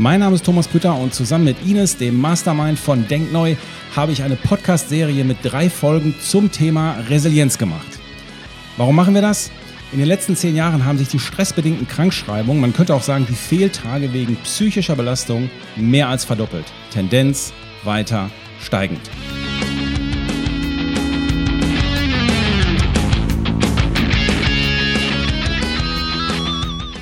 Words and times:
Mein 0.00 0.20
Name 0.20 0.36
ist 0.36 0.44
Thomas 0.44 0.68
Pütter 0.68 0.96
und 0.96 1.12
zusammen 1.12 1.42
mit 1.42 1.66
Ines, 1.66 1.96
dem 1.96 2.20
Mastermind 2.20 2.78
von 2.78 3.08
Denkneu, 3.08 3.56
habe 3.96 4.12
ich 4.12 4.22
eine 4.22 4.36
Podcast-Serie 4.36 5.24
mit 5.24 5.38
drei 5.42 5.68
Folgen 5.68 6.14
zum 6.22 6.52
Thema 6.52 6.98
Resilienz 7.08 7.58
gemacht. 7.58 7.98
Warum 8.76 8.94
machen 8.94 9.12
wir 9.14 9.22
das? 9.22 9.50
In 9.90 9.98
den 9.98 10.06
letzten 10.06 10.36
zehn 10.36 10.54
Jahren 10.54 10.84
haben 10.84 10.98
sich 10.98 11.08
die 11.08 11.18
stressbedingten 11.18 11.88
Krankschreibungen, 11.88 12.60
man 12.60 12.74
könnte 12.74 12.94
auch 12.94 13.02
sagen 13.02 13.26
die 13.28 13.34
Fehltage 13.34 14.12
wegen 14.12 14.36
psychischer 14.44 14.94
Belastung, 14.94 15.50
mehr 15.74 16.06
als 16.06 16.24
verdoppelt. 16.24 16.66
Tendenz 16.92 17.52
weiter 17.82 18.30
steigend. 18.60 19.00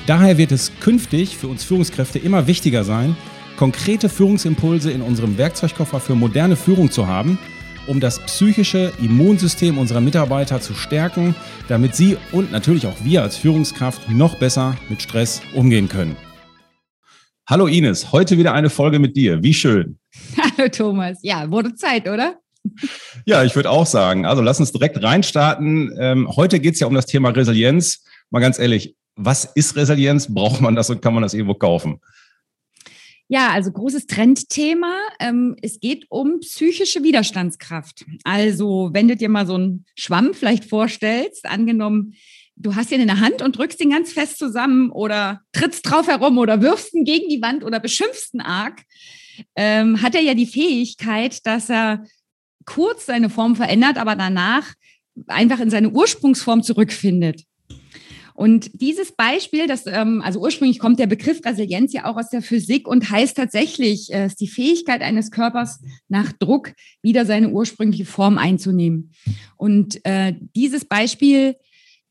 Daher 0.06 0.38
wird 0.38 0.52
es 0.52 0.70
künftig 0.78 1.36
für 1.36 1.48
uns 1.48 1.64
Führungskräfte 1.64 2.20
immer 2.20 2.46
wichtiger 2.46 2.84
sein, 2.84 3.16
konkrete 3.56 4.08
Führungsimpulse 4.08 4.92
in 4.92 5.02
unserem 5.02 5.36
Werkzeugkoffer 5.36 5.98
für 5.98 6.14
moderne 6.14 6.54
Führung 6.54 6.92
zu 6.92 7.08
haben, 7.08 7.40
um 7.88 7.98
das 7.98 8.20
psychische 8.20 8.92
Immunsystem 9.02 9.78
unserer 9.78 10.00
Mitarbeiter 10.00 10.60
zu 10.60 10.74
stärken, 10.74 11.34
damit 11.66 11.96
sie 11.96 12.16
und 12.30 12.52
natürlich 12.52 12.86
auch 12.86 12.94
wir 13.02 13.22
als 13.22 13.36
Führungskraft 13.36 14.08
noch 14.08 14.36
besser 14.38 14.76
mit 14.88 15.02
Stress 15.02 15.42
umgehen 15.54 15.88
können. 15.88 16.16
Hallo 17.48 17.66
Ines, 17.66 18.12
heute 18.12 18.38
wieder 18.38 18.52
eine 18.52 18.70
Folge 18.70 19.00
mit 19.00 19.16
dir. 19.16 19.42
Wie 19.42 19.54
schön. 19.54 19.98
Hallo 20.36 20.68
Thomas. 20.68 21.18
Ja, 21.22 21.50
wurde 21.50 21.74
Zeit, 21.74 22.08
oder? 22.08 22.36
Ja, 23.24 23.42
ich 23.42 23.56
würde 23.56 23.70
auch 23.70 23.86
sagen. 23.86 24.24
Also 24.24 24.40
lass 24.40 24.60
uns 24.60 24.70
direkt 24.70 25.02
reinstarten. 25.02 25.92
Ähm, 25.98 26.28
heute 26.36 26.60
geht 26.60 26.74
es 26.74 26.80
ja 26.80 26.86
um 26.86 26.94
das 26.94 27.06
Thema 27.06 27.30
Resilienz. 27.30 28.04
Mal 28.30 28.38
ganz 28.38 28.60
ehrlich, 28.60 28.94
was 29.16 29.44
ist 29.54 29.74
Resilienz? 29.76 30.32
Braucht 30.32 30.60
man 30.60 30.76
das 30.76 30.90
und 30.90 31.02
kann 31.02 31.14
man 31.14 31.22
das 31.22 31.34
irgendwo 31.34 31.54
kaufen? 31.54 32.00
Ja, 33.28 33.50
also 33.50 33.72
großes 33.72 34.06
Trendthema. 34.06 34.94
Ähm, 35.18 35.56
es 35.60 35.80
geht 35.80 36.06
um 36.10 36.38
psychische 36.40 37.02
Widerstandskraft. 37.02 38.04
Also, 38.22 38.90
wenn 38.92 39.08
du 39.08 39.16
dir 39.16 39.28
mal 39.28 39.46
so 39.46 39.54
einen 39.54 39.84
Schwamm 39.96 40.32
vielleicht 40.32 40.64
vorstellst, 40.64 41.46
angenommen, 41.46 42.14
du 42.54 42.76
hast 42.76 42.92
ihn 42.92 43.00
in 43.00 43.08
der 43.08 43.18
Hand 43.18 43.42
und 43.42 43.58
drückst 43.58 43.80
ihn 43.80 43.90
ganz 43.90 44.12
fest 44.12 44.38
zusammen 44.38 44.90
oder 44.90 45.40
trittst 45.52 45.90
drauf 45.90 46.06
herum 46.06 46.38
oder 46.38 46.62
wirfst 46.62 46.94
ihn 46.94 47.04
gegen 47.04 47.28
die 47.28 47.42
Wand 47.42 47.64
oder 47.64 47.80
beschimpfst 47.80 48.34
ihn 48.34 48.40
arg, 48.40 48.82
ähm, 49.56 50.00
hat 50.02 50.14
er 50.14 50.22
ja 50.22 50.34
die 50.34 50.46
Fähigkeit, 50.46 51.44
dass 51.46 51.68
er 51.68 52.04
kurz 52.64 53.06
seine 53.06 53.28
Form 53.28 53.56
verändert, 53.56 53.98
aber 53.98 54.14
danach 54.14 54.72
einfach 55.26 55.58
in 55.60 55.70
seine 55.70 55.90
Ursprungsform 55.90 56.62
zurückfindet. 56.62 57.44
Und 58.36 58.70
dieses 58.74 59.12
Beispiel, 59.12 59.66
das, 59.66 59.86
ähm, 59.86 60.20
also 60.22 60.40
ursprünglich 60.40 60.78
kommt 60.78 60.98
der 60.98 61.06
Begriff 61.06 61.40
Resilienz 61.44 61.94
ja 61.94 62.04
auch 62.04 62.16
aus 62.16 62.28
der 62.28 62.42
Physik 62.42 62.86
und 62.86 63.10
heißt 63.10 63.36
tatsächlich, 63.36 64.12
äh, 64.12 64.26
ist 64.26 64.40
die 64.40 64.48
Fähigkeit 64.48 65.00
eines 65.00 65.30
Körpers 65.30 65.80
nach 66.08 66.32
Druck 66.32 66.72
wieder 67.00 67.24
seine 67.24 67.48
ursprüngliche 67.48 68.04
Form 68.04 68.36
einzunehmen. 68.36 69.12
Und 69.56 70.04
äh, 70.04 70.34
dieses 70.54 70.84
Beispiel 70.84 71.56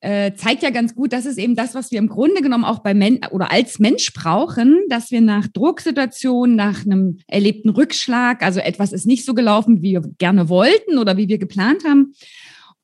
äh, 0.05 0.33
zeigt 0.35 0.61
ja 0.61 0.69
ganz 0.69 0.93
gut, 0.93 1.13
das 1.13 1.25
ist 1.25 1.37
eben 1.37 1.55
das, 1.55 1.73
was 1.73 1.91
wir 1.91 1.99
im 1.99 2.09
Grunde 2.09 2.41
genommen 2.41 2.63
auch 2.63 2.79
bei 2.79 2.93
Men 2.93 3.21
oder 3.31 3.51
als 3.51 3.79
Mensch 3.79 4.13
brauchen, 4.13 4.81
dass 4.89 5.09
wir 5.09 5.21
nach 5.21 5.47
Drucksituationen, 5.47 6.55
nach 6.55 6.85
einem 6.85 7.17
erlebten 7.27 7.69
Rückschlag, 7.69 8.43
also 8.43 8.59
etwas 8.59 8.93
ist 8.93 9.07
nicht 9.07 9.25
so 9.25 9.33
gelaufen, 9.33 9.81
wie 9.81 9.93
wir 9.93 10.01
gerne 10.17 10.49
wollten 10.49 10.97
oder 10.97 11.17
wie 11.17 11.27
wir 11.27 11.37
geplant 11.37 11.83
haben, 11.87 12.13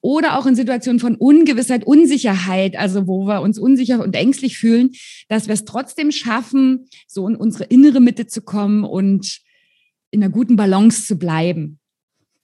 oder 0.01 0.37
auch 0.37 0.45
in 0.45 0.55
Situationen 0.55 0.99
von 0.99 1.15
Ungewissheit, 1.15 1.85
Unsicherheit, 1.85 2.77
also 2.77 3.07
wo 3.07 3.25
wir 3.27 3.41
uns 3.41 3.59
unsicher 3.59 4.03
und 4.03 4.15
ängstlich 4.15 4.57
fühlen, 4.57 4.91
dass 5.29 5.47
wir 5.47 5.53
es 5.53 5.65
trotzdem 5.65 6.11
schaffen, 6.11 6.87
so 7.07 7.27
in 7.27 7.35
unsere 7.35 7.65
innere 7.65 8.01
Mitte 8.01 8.27
zu 8.27 8.41
kommen 8.41 8.83
und 8.83 9.39
in 10.09 10.23
einer 10.23 10.31
guten 10.31 10.55
Balance 10.55 11.05
zu 11.05 11.17
bleiben. 11.17 11.79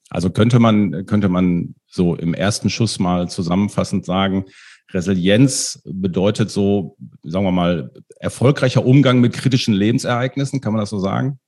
Also 0.09 0.29
könnte 0.29 0.59
man, 0.59 1.06
könnte 1.06 1.29
man 1.29 1.75
so 1.88 2.16
im 2.16 2.34
ersten 2.34 2.69
Schuss 2.69 3.00
mal 3.00 3.29
zusammenfassend 3.29 4.06
sagen, 4.06 4.46
Resilienz 4.91 5.81
bedeutet 5.85 6.50
so, 6.50 6.96
sagen 7.23 7.44
wir 7.44 7.51
mal, 7.51 7.91
erfolgreicher 8.19 8.85
Umgang 8.85 9.19
mit 9.19 9.34
kritischen 9.34 9.73
Lebensereignissen, 9.73 10.62
kann 10.62 10.72
man 10.72 10.79
das 10.79 10.91
so 10.91 11.00
sagen? 11.00 11.40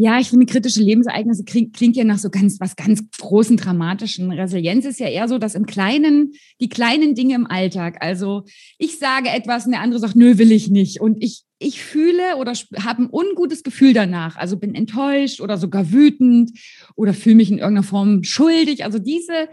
Ja, 0.00 0.20
ich 0.20 0.30
finde, 0.30 0.46
kritische 0.46 0.80
Lebensereignisse 0.80 1.42
klingt, 1.42 1.74
klingt 1.74 1.96
ja 1.96 2.04
nach 2.04 2.18
so 2.18 2.30
ganz, 2.30 2.60
was 2.60 2.76
ganz 2.76 3.02
großen, 3.18 3.56
dramatischen. 3.56 4.30
Resilienz 4.30 4.84
ist 4.84 5.00
ja 5.00 5.08
eher 5.08 5.26
so, 5.26 5.38
dass 5.38 5.56
im 5.56 5.66
Kleinen, 5.66 6.34
die 6.60 6.68
kleinen 6.68 7.16
Dinge 7.16 7.34
im 7.34 7.48
Alltag, 7.48 7.96
also 7.98 8.44
ich 8.78 9.00
sage 9.00 9.28
etwas 9.28 9.66
und 9.66 9.72
der 9.72 9.80
andere 9.80 9.98
sagt, 9.98 10.14
nö, 10.14 10.38
will 10.38 10.52
ich 10.52 10.70
nicht. 10.70 11.00
Und 11.00 11.20
ich, 11.20 11.42
ich 11.58 11.82
fühle 11.82 12.36
oder 12.36 12.52
habe 12.84 13.02
ein 13.02 13.08
ungutes 13.10 13.64
Gefühl 13.64 13.92
danach. 13.92 14.36
Also 14.36 14.56
bin 14.56 14.76
enttäuscht 14.76 15.40
oder 15.40 15.58
sogar 15.58 15.90
wütend 15.90 16.52
oder 16.94 17.12
fühle 17.12 17.34
mich 17.34 17.50
in 17.50 17.58
irgendeiner 17.58 17.82
Form 17.82 18.22
schuldig. 18.22 18.84
Also 18.84 19.00
diese, 19.00 19.48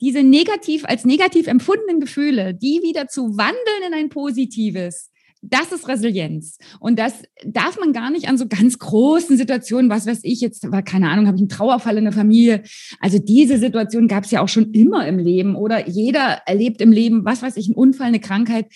diese 0.00 0.22
negativ, 0.22 0.84
als 0.84 1.06
negativ 1.06 1.48
empfundenen 1.48 1.98
Gefühle, 1.98 2.54
die 2.54 2.82
wieder 2.84 3.08
zu 3.08 3.36
wandeln 3.36 3.82
in 3.88 3.94
ein 3.94 4.10
positives, 4.10 5.10
das 5.52 5.72
ist 5.72 5.88
Resilienz. 5.88 6.58
Und 6.80 6.98
das 6.98 7.22
darf 7.44 7.78
man 7.78 7.92
gar 7.92 8.10
nicht 8.10 8.28
an 8.28 8.38
so 8.38 8.46
ganz 8.46 8.78
großen 8.78 9.36
Situationen, 9.36 9.90
was 9.90 10.06
weiß 10.06 10.20
ich 10.22 10.40
jetzt, 10.40 10.70
war 10.70 10.82
keine 10.82 11.08
Ahnung, 11.08 11.26
habe 11.26 11.36
ich 11.36 11.42
einen 11.42 11.48
Trauerfall 11.48 11.98
in 11.98 12.04
der 12.04 12.12
Familie. 12.12 12.62
Also 13.00 13.18
diese 13.18 13.58
Situation 13.58 14.08
gab 14.08 14.24
es 14.24 14.30
ja 14.30 14.40
auch 14.40 14.48
schon 14.48 14.72
immer 14.72 15.06
im 15.06 15.18
Leben 15.18 15.56
oder 15.56 15.88
jeder 15.88 16.42
erlebt 16.46 16.80
im 16.80 16.92
Leben, 16.92 17.24
was 17.24 17.42
weiß 17.42 17.56
ich, 17.56 17.66
einen 17.66 17.76
Unfall, 17.76 18.08
eine 18.08 18.20
Krankheit. 18.20 18.66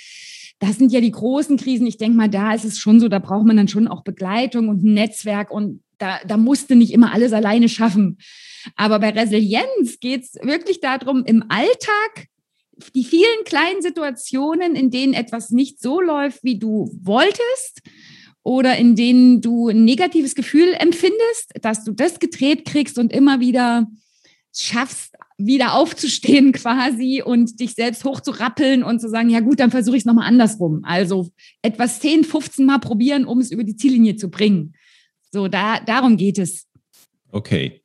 Das 0.58 0.76
sind 0.76 0.92
ja 0.92 1.00
die 1.00 1.10
großen 1.10 1.56
Krisen. 1.56 1.86
Ich 1.86 1.98
denke 1.98 2.16
mal, 2.16 2.28
da 2.28 2.54
ist 2.54 2.64
es 2.64 2.78
schon 2.78 3.00
so, 3.00 3.08
da 3.08 3.18
braucht 3.18 3.46
man 3.46 3.56
dann 3.56 3.68
schon 3.68 3.88
auch 3.88 4.04
Begleitung 4.04 4.68
und 4.68 4.84
ein 4.84 4.94
Netzwerk 4.94 5.50
und 5.50 5.82
da, 5.98 6.18
da 6.26 6.36
musste 6.36 6.74
nicht 6.74 6.92
immer 6.92 7.12
alles 7.12 7.32
alleine 7.32 7.68
schaffen. 7.68 8.18
Aber 8.76 8.98
bei 8.98 9.10
Resilienz 9.10 10.00
geht 10.00 10.22
es 10.22 10.34
wirklich 10.42 10.80
darum, 10.80 11.24
im 11.24 11.44
Alltag 11.48 12.28
die 12.90 13.04
vielen 13.04 13.44
kleinen 13.44 13.82
Situationen, 13.82 14.74
in 14.74 14.90
denen 14.90 15.14
etwas 15.14 15.50
nicht 15.50 15.80
so 15.80 16.00
läuft, 16.00 16.44
wie 16.44 16.58
du 16.58 16.90
wolltest, 17.02 17.82
oder 18.44 18.76
in 18.76 18.96
denen 18.96 19.40
du 19.40 19.68
ein 19.68 19.84
negatives 19.84 20.34
Gefühl 20.34 20.74
empfindest, 20.78 21.52
dass 21.60 21.84
du 21.84 21.92
das 21.92 22.18
gedreht 22.18 22.64
kriegst 22.64 22.98
und 22.98 23.12
immer 23.12 23.40
wieder 23.40 23.86
schaffst, 24.54 25.14
wieder 25.38 25.74
aufzustehen 25.74 26.52
quasi 26.52 27.22
und 27.24 27.60
dich 27.60 27.74
selbst 27.74 28.04
hochzurappeln 28.04 28.82
und 28.82 29.00
zu 29.00 29.08
sagen, 29.08 29.30
ja 29.30 29.40
gut, 29.40 29.60
dann 29.60 29.70
versuche 29.70 29.96
ich 29.96 30.02
es 30.02 30.06
nochmal 30.06 30.26
andersrum. 30.26 30.80
Also 30.84 31.30
etwas 31.62 32.00
10, 32.00 32.24
15 32.24 32.66
Mal 32.66 32.78
probieren, 32.78 33.24
um 33.24 33.38
es 33.38 33.50
über 33.50 33.64
die 33.64 33.76
Ziellinie 33.76 34.16
zu 34.16 34.28
bringen. 34.28 34.74
So, 35.30 35.48
da, 35.48 35.80
darum 35.80 36.16
geht 36.16 36.38
es. 36.38 36.66
Okay. 37.30 37.82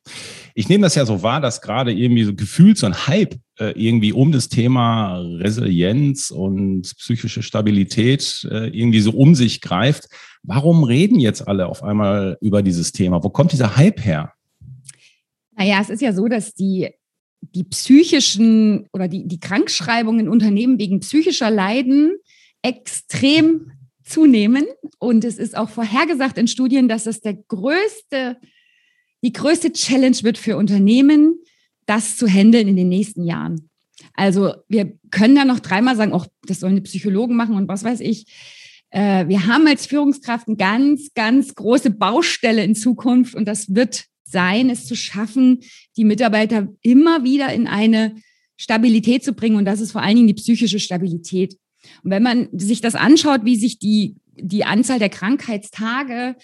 Ich 0.58 0.68
nehme 0.68 0.82
das 0.82 0.96
ja 0.96 1.06
so 1.06 1.22
wahr, 1.22 1.40
dass 1.40 1.60
gerade 1.60 1.92
irgendwie 1.92 2.24
so 2.24 2.34
gefühlt 2.34 2.78
so 2.78 2.86
ein 2.86 3.06
Hype 3.06 3.36
äh, 3.60 3.80
irgendwie 3.80 4.12
um 4.12 4.32
das 4.32 4.48
Thema 4.48 5.18
Resilienz 5.20 6.32
und 6.32 6.82
psychische 6.98 7.44
Stabilität 7.44 8.44
äh, 8.50 8.66
irgendwie 8.76 8.98
so 8.98 9.12
um 9.12 9.36
sich 9.36 9.60
greift. 9.60 10.08
Warum 10.42 10.82
reden 10.82 11.20
jetzt 11.20 11.46
alle 11.46 11.68
auf 11.68 11.84
einmal 11.84 12.38
über 12.40 12.62
dieses 12.62 12.90
Thema? 12.90 13.22
Wo 13.22 13.30
kommt 13.30 13.52
dieser 13.52 13.76
Hype 13.76 14.04
her? 14.04 14.32
Naja, 15.56 15.78
es 15.80 15.90
ist 15.90 16.02
ja 16.02 16.12
so, 16.12 16.26
dass 16.26 16.54
die, 16.54 16.88
die 17.40 17.62
psychischen 17.62 18.88
oder 18.92 19.06
die, 19.06 19.28
die 19.28 19.38
Krankschreibungen 19.38 20.22
in 20.22 20.28
Unternehmen 20.28 20.80
wegen 20.80 20.98
psychischer 20.98 21.52
Leiden 21.52 22.16
extrem 22.62 23.70
zunehmen. 24.02 24.64
Und 24.98 25.24
es 25.24 25.38
ist 25.38 25.56
auch 25.56 25.70
vorhergesagt 25.70 26.36
in 26.36 26.48
Studien, 26.48 26.88
dass 26.88 27.06
es 27.06 27.20
der 27.20 27.34
größte 27.34 28.38
die 29.22 29.32
größte 29.32 29.72
Challenge 29.72 30.16
wird 30.22 30.38
für 30.38 30.56
Unternehmen, 30.56 31.38
das 31.86 32.16
zu 32.16 32.26
handeln 32.26 32.68
in 32.68 32.76
den 32.76 32.88
nächsten 32.88 33.24
Jahren. 33.24 33.70
Also 34.14 34.54
wir 34.68 34.92
können 35.10 35.34
da 35.34 35.44
noch 35.44 35.60
dreimal 35.60 35.96
sagen, 35.96 36.12
auch 36.12 36.26
das 36.42 36.60
sollen 36.60 36.76
die 36.76 36.82
Psychologen 36.82 37.36
machen 37.36 37.56
und 37.56 37.68
was 37.68 37.84
weiß 37.84 38.00
ich. 38.00 38.26
Äh, 38.90 39.28
wir 39.28 39.46
haben 39.46 39.66
als 39.66 39.86
Führungskraft 39.86 40.48
eine 40.48 40.56
ganz, 40.56 41.12
ganz 41.14 41.54
große 41.54 41.90
Baustelle 41.90 42.62
in 42.62 42.74
Zukunft 42.74 43.34
und 43.34 43.46
das 43.46 43.74
wird 43.74 44.04
sein, 44.24 44.70
es 44.70 44.86
zu 44.86 44.94
schaffen, 44.94 45.60
die 45.96 46.04
Mitarbeiter 46.04 46.68
immer 46.82 47.24
wieder 47.24 47.52
in 47.52 47.66
eine 47.66 48.16
Stabilität 48.56 49.24
zu 49.24 49.32
bringen 49.32 49.56
und 49.56 49.64
das 49.64 49.80
ist 49.80 49.92
vor 49.92 50.02
allen 50.02 50.16
Dingen 50.16 50.28
die 50.28 50.34
psychische 50.34 50.80
Stabilität. 50.80 51.56
Und 52.02 52.10
wenn 52.10 52.22
man 52.22 52.48
sich 52.52 52.80
das 52.80 52.94
anschaut, 52.94 53.44
wie 53.44 53.56
sich 53.56 53.78
die, 53.78 54.16
die 54.34 54.64
Anzahl 54.64 54.98
der 54.98 55.08
Krankheitstage 55.08 56.36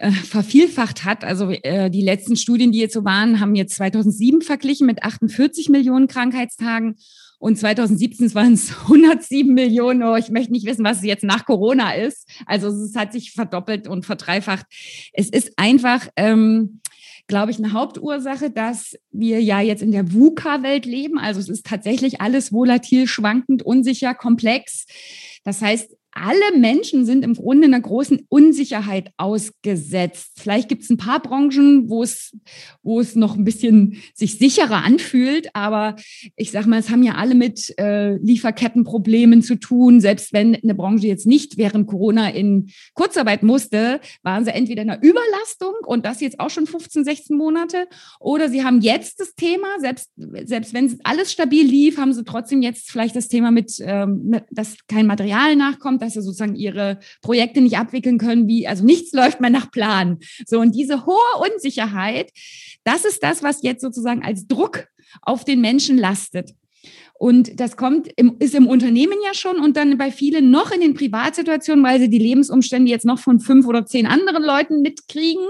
äh, 0.00 0.10
vervielfacht 0.12 1.04
hat. 1.04 1.24
Also 1.24 1.50
äh, 1.50 1.90
die 1.90 2.00
letzten 2.00 2.34
Studien, 2.34 2.72
die 2.72 2.78
jetzt 2.78 2.94
so 2.94 3.04
waren, 3.04 3.38
haben 3.38 3.54
jetzt 3.54 3.74
2007 3.76 4.40
verglichen 4.40 4.86
mit 4.86 5.02
48 5.02 5.68
Millionen 5.68 6.08
Krankheitstagen. 6.08 6.96
Und 7.38 7.58
2017 7.58 8.34
waren 8.34 8.52
es 8.54 8.70
107 8.70 9.52
Millionen. 9.52 10.02
Oh, 10.02 10.16
ich 10.16 10.30
möchte 10.30 10.52
nicht 10.52 10.64
wissen, 10.64 10.84
was 10.84 10.98
es 10.98 11.04
jetzt 11.04 11.22
nach 11.22 11.44
Corona 11.44 11.92
ist. 11.92 12.26
Also 12.46 12.68
es 12.68 12.96
hat 12.96 13.12
sich 13.12 13.32
verdoppelt 13.32 13.88
und 13.88 14.06
verdreifacht. 14.06 14.64
Es 15.12 15.28
ist 15.28 15.52
einfach, 15.58 16.08
ähm, 16.16 16.80
glaube 17.26 17.50
ich, 17.50 17.58
eine 17.58 17.74
Hauptursache, 17.74 18.50
dass 18.50 18.96
wir 19.12 19.42
ja 19.42 19.60
jetzt 19.60 19.82
in 19.82 19.92
der 19.92 20.14
VUCA-Welt 20.14 20.86
leben. 20.86 21.18
Also 21.18 21.40
es 21.40 21.50
ist 21.50 21.66
tatsächlich 21.66 22.22
alles 22.22 22.52
volatil, 22.52 23.06
schwankend, 23.06 23.62
unsicher, 23.62 24.14
komplex. 24.14 24.86
Das 25.44 25.60
heißt, 25.60 25.94
alle 26.12 26.58
Menschen 26.58 27.04
sind 27.04 27.24
im 27.24 27.34
Grunde 27.34 27.66
einer 27.66 27.80
großen 27.80 28.26
Unsicherheit 28.28 29.12
ausgesetzt. 29.16 30.32
Vielleicht 30.36 30.68
gibt 30.68 30.82
es 30.82 30.90
ein 30.90 30.96
paar 30.96 31.22
Branchen, 31.22 31.88
wo 31.88 32.02
es, 32.02 32.36
wo 32.82 33.00
es 33.00 33.14
noch 33.14 33.36
ein 33.36 33.44
bisschen 33.44 33.96
sich 34.14 34.38
sicherer 34.38 34.84
anfühlt, 34.84 35.50
aber 35.54 35.96
ich 36.36 36.50
sage 36.50 36.68
mal, 36.68 36.80
es 36.80 36.90
haben 36.90 37.02
ja 37.02 37.14
alle 37.14 37.34
mit 37.34 37.72
äh, 37.78 38.16
Lieferkettenproblemen 38.16 39.42
zu 39.42 39.54
tun. 39.56 40.00
Selbst 40.00 40.32
wenn 40.32 40.56
eine 40.56 40.74
Branche 40.74 41.06
jetzt 41.06 41.26
nicht 41.26 41.56
während 41.56 41.86
Corona 41.86 42.30
in 42.30 42.70
Kurzarbeit 42.94 43.42
musste, 43.42 44.00
waren 44.22 44.44
sie 44.44 44.50
entweder 44.50 44.82
in 44.82 44.90
einer 44.90 45.02
Überlastung 45.02 45.74
und 45.86 46.04
das 46.04 46.20
jetzt 46.20 46.40
auch 46.40 46.50
schon 46.50 46.66
15, 46.66 47.04
16 47.04 47.36
Monate, 47.36 47.86
oder 48.18 48.48
sie 48.48 48.64
haben 48.64 48.80
jetzt 48.80 49.20
das 49.20 49.34
Thema, 49.34 49.68
selbst, 49.78 50.10
selbst 50.44 50.74
wenn 50.74 50.98
alles 51.04 51.32
stabil 51.32 51.64
lief, 51.64 51.98
haben 51.98 52.12
sie 52.12 52.24
trotzdem 52.24 52.62
jetzt 52.62 52.90
vielleicht 52.90 53.14
das 53.14 53.28
Thema 53.28 53.50
mit, 53.50 53.76
ähm, 53.80 54.40
dass 54.50 54.76
kein 54.88 55.06
Material 55.06 55.54
nachkommt 55.56 55.99
dass 56.00 56.14
sie 56.14 56.22
sozusagen 56.22 56.56
ihre 56.56 56.98
Projekte 57.22 57.60
nicht 57.60 57.78
abwickeln 57.78 58.18
können, 58.18 58.48
wie, 58.48 58.66
also 58.66 58.84
nichts 58.84 59.12
läuft 59.12 59.40
mehr 59.40 59.50
nach 59.50 59.70
Plan. 59.70 60.18
So, 60.46 60.60
und 60.60 60.74
diese 60.74 61.06
hohe 61.06 61.50
Unsicherheit, 61.52 62.30
das 62.84 63.04
ist 63.04 63.22
das, 63.22 63.42
was 63.42 63.62
jetzt 63.62 63.82
sozusagen 63.82 64.22
als 64.22 64.46
Druck 64.46 64.86
auf 65.22 65.44
den 65.44 65.60
Menschen 65.60 65.98
lastet. 65.98 66.50
Und 67.18 67.60
das 67.60 67.76
kommt, 67.76 68.08
im, 68.16 68.36
ist 68.38 68.54
im 68.54 68.66
Unternehmen 68.66 69.18
ja 69.22 69.34
schon 69.34 69.60
und 69.60 69.76
dann 69.76 69.98
bei 69.98 70.10
vielen 70.10 70.50
noch 70.50 70.70
in 70.70 70.80
den 70.80 70.94
Privatsituationen, 70.94 71.84
weil 71.84 72.00
sie 72.00 72.08
die 72.08 72.18
Lebensumstände 72.18 72.90
jetzt 72.90 73.04
noch 73.04 73.18
von 73.18 73.40
fünf 73.40 73.66
oder 73.66 73.84
zehn 73.84 74.06
anderen 74.06 74.42
Leuten 74.42 74.80
mitkriegen. 74.80 75.46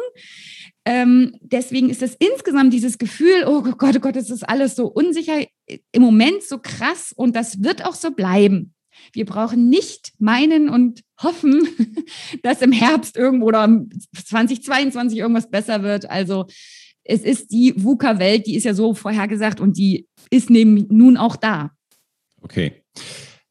Ähm, 0.84 1.36
deswegen 1.40 1.88
ist 1.88 2.02
es 2.02 2.16
insgesamt 2.18 2.72
dieses 2.72 2.98
Gefühl, 2.98 3.44
oh 3.46 3.62
Gott, 3.62 3.94
oh 3.96 4.00
Gott, 4.00 4.16
es 4.16 4.30
ist 4.30 4.48
alles 4.48 4.74
so 4.74 4.88
unsicher, 4.88 5.44
im 5.92 6.02
Moment 6.02 6.42
so 6.42 6.58
krass 6.58 7.12
und 7.14 7.36
das 7.36 7.62
wird 7.62 7.84
auch 7.84 7.94
so 7.94 8.10
bleiben. 8.10 8.74
Wir 9.12 9.24
brauchen 9.24 9.68
nicht 9.68 10.12
meinen 10.18 10.68
und 10.68 11.02
hoffen, 11.20 11.68
dass 12.42 12.62
im 12.62 12.72
Herbst 12.72 13.16
irgendwo 13.16 13.46
oder 13.46 13.68
2022 14.14 15.18
irgendwas 15.18 15.50
besser 15.50 15.82
wird. 15.82 16.08
Also 16.08 16.46
es 17.04 17.22
ist 17.22 17.50
die 17.52 17.74
VUCA-Welt, 17.76 18.46
die 18.46 18.56
ist 18.56 18.64
ja 18.64 18.74
so 18.74 18.94
vorhergesagt 18.94 19.60
und 19.60 19.76
die 19.76 20.06
ist 20.30 20.50
neben 20.50 20.86
nun 20.90 21.16
auch 21.16 21.36
da. 21.36 21.70
Okay. 22.40 22.82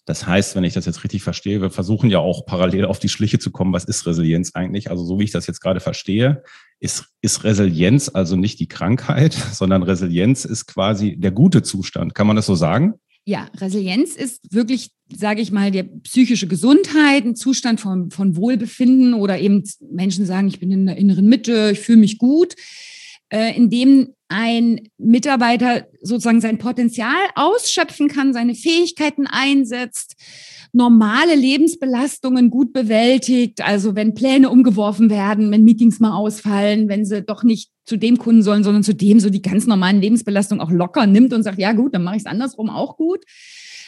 Das 0.06 0.26
heißt, 0.26 0.56
wenn 0.56 0.64
ich 0.64 0.74
das 0.74 0.88
jetzt 0.88 1.04
richtig 1.04 1.22
verstehe, 1.22 1.62
wir 1.62 1.70
versuchen 1.70 2.10
ja 2.10 2.18
auch 2.18 2.44
parallel 2.48 2.86
auf 2.86 2.98
die 2.98 3.10
Schliche 3.10 3.38
zu 3.38 3.52
kommen. 3.52 3.74
Was 3.74 3.84
ist 3.84 4.08
Resilienz 4.08 4.56
eigentlich? 4.56 4.90
Also 4.90 5.06
so 5.06 5.20
wie 5.20 5.26
ich 5.26 5.32
das 5.32 5.46
jetzt 5.46 5.62
gerade 5.62 5.82
verstehe, 5.82 6.42
ist, 6.80 7.06
ist 7.22 7.44
Resilienz 7.44 8.10
also 8.10 8.36
nicht 8.36 8.60
die 8.60 8.68
Krankheit, 8.68 9.34
sondern 9.52 9.84
Resilienz 9.84 10.46
ist 10.46 10.66
quasi 10.66 11.16
der 11.16 11.30
gute 11.30 11.62
Zustand. 11.62 12.16
Kann 12.16 12.26
man 12.26 12.36
das 12.36 12.48
so 12.48 12.56
sagen? 12.56 12.96
Ja, 13.30 13.48
Resilienz 13.58 14.16
ist 14.16 14.42
wirklich, 14.52 14.90
sage 15.16 15.40
ich 15.40 15.52
mal, 15.52 15.70
der 15.70 15.84
psychische 15.84 16.48
Gesundheit, 16.48 17.26
ein 17.26 17.36
Zustand 17.36 17.80
von, 17.80 18.10
von 18.10 18.36
Wohlbefinden 18.36 19.14
oder 19.14 19.38
eben 19.38 19.64
Menschen 19.92 20.26
sagen, 20.26 20.48
ich 20.48 20.60
bin 20.60 20.72
in 20.72 20.88
der 20.88 20.98
inneren 20.98 21.28
Mitte, 21.28 21.70
ich 21.74 21.80
fühle 21.80 22.00
mich 22.00 22.18
gut, 22.18 22.56
äh, 23.32 23.56
in 23.56 23.70
dem 23.70 24.16
ein 24.30 24.90
Mitarbeiter 24.98 25.86
sozusagen 26.02 26.42
sein 26.42 26.58
Potenzial 26.58 27.20
ausschöpfen 27.36 28.08
kann, 28.08 28.34
seine 28.34 28.56
Fähigkeiten 28.56 29.28
einsetzt, 29.28 30.16
normale 30.72 31.36
Lebensbelastungen 31.36 32.50
gut 32.50 32.74
bewältigt. 32.74 33.62
Also 33.62 33.96
wenn 33.96 34.14
Pläne 34.14 34.50
umgeworfen 34.50 35.10
werden, 35.10 35.52
wenn 35.52 35.64
Meetings 35.64 36.00
mal 36.00 36.16
ausfallen, 36.16 36.90
wenn 36.90 37.06
sie 37.06 37.22
doch 37.22 37.44
nicht 37.44 37.72
zu 37.86 37.98
dem 37.98 38.18
Kunden 38.18 38.44
sollen, 38.44 38.64
sondern 38.64 38.84
zu 38.84 38.94
dem 38.94 39.20
so 39.20 39.30
die 39.30 39.42
ganz 39.42 39.66
normalen 39.66 40.00
Lebensbelastungen 40.00 40.64
auch 40.64 40.72
locker 40.72 41.08
nimmt 41.08 41.34
und 41.34 41.44
sagt, 41.44 41.60
ja 41.60 41.74
gut, 41.74 41.96
dann 41.96 42.04
mache 42.04 42.18
ich 42.18 42.22
es 42.22 42.28
andersrum 42.28 42.70
auch 42.70 42.98
gut. 42.98 43.24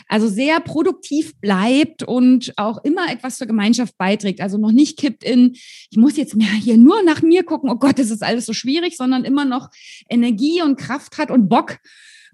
Also 0.07 0.27
sehr 0.27 0.59
produktiv 0.59 1.39
bleibt 1.39 2.03
und 2.03 2.53
auch 2.57 2.83
immer 2.83 3.11
etwas 3.11 3.37
zur 3.37 3.47
Gemeinschaft 3.47 3.97
beiträgt. 3.97 4.41
Also 4.41 4.57
noch 4.57 4.71
nicht 4.71 4.97
kippt 4.97 5.23
in, 5.23 5.51
ich 5.53 5.97
muss 5.97 6.17
jetzt 6.17 6.35
mehr 6.35 6.47
hier 6.47 6.77
nur 6.77 7.03
nach 7.03 7.21
mir 7.21 7.43
gucken, 7.43 7.69
oh 7.69 7.75
Gott, 7.75 7.99
das 7.99 8.09
ist 8.09 8.23
alles 8.23 8.47
so 8.47 8.53
schwierig, 8.53 8.97
sondern 8.97 9.23
immer 9.23 9.45
noch 9.45 9.69
Energie 10.09 10.61
und 10.63 10.77
Kraft 10.77 11.17
hat 11.17 11.29
und 11.29 11.49
Bock, 11.49 11.77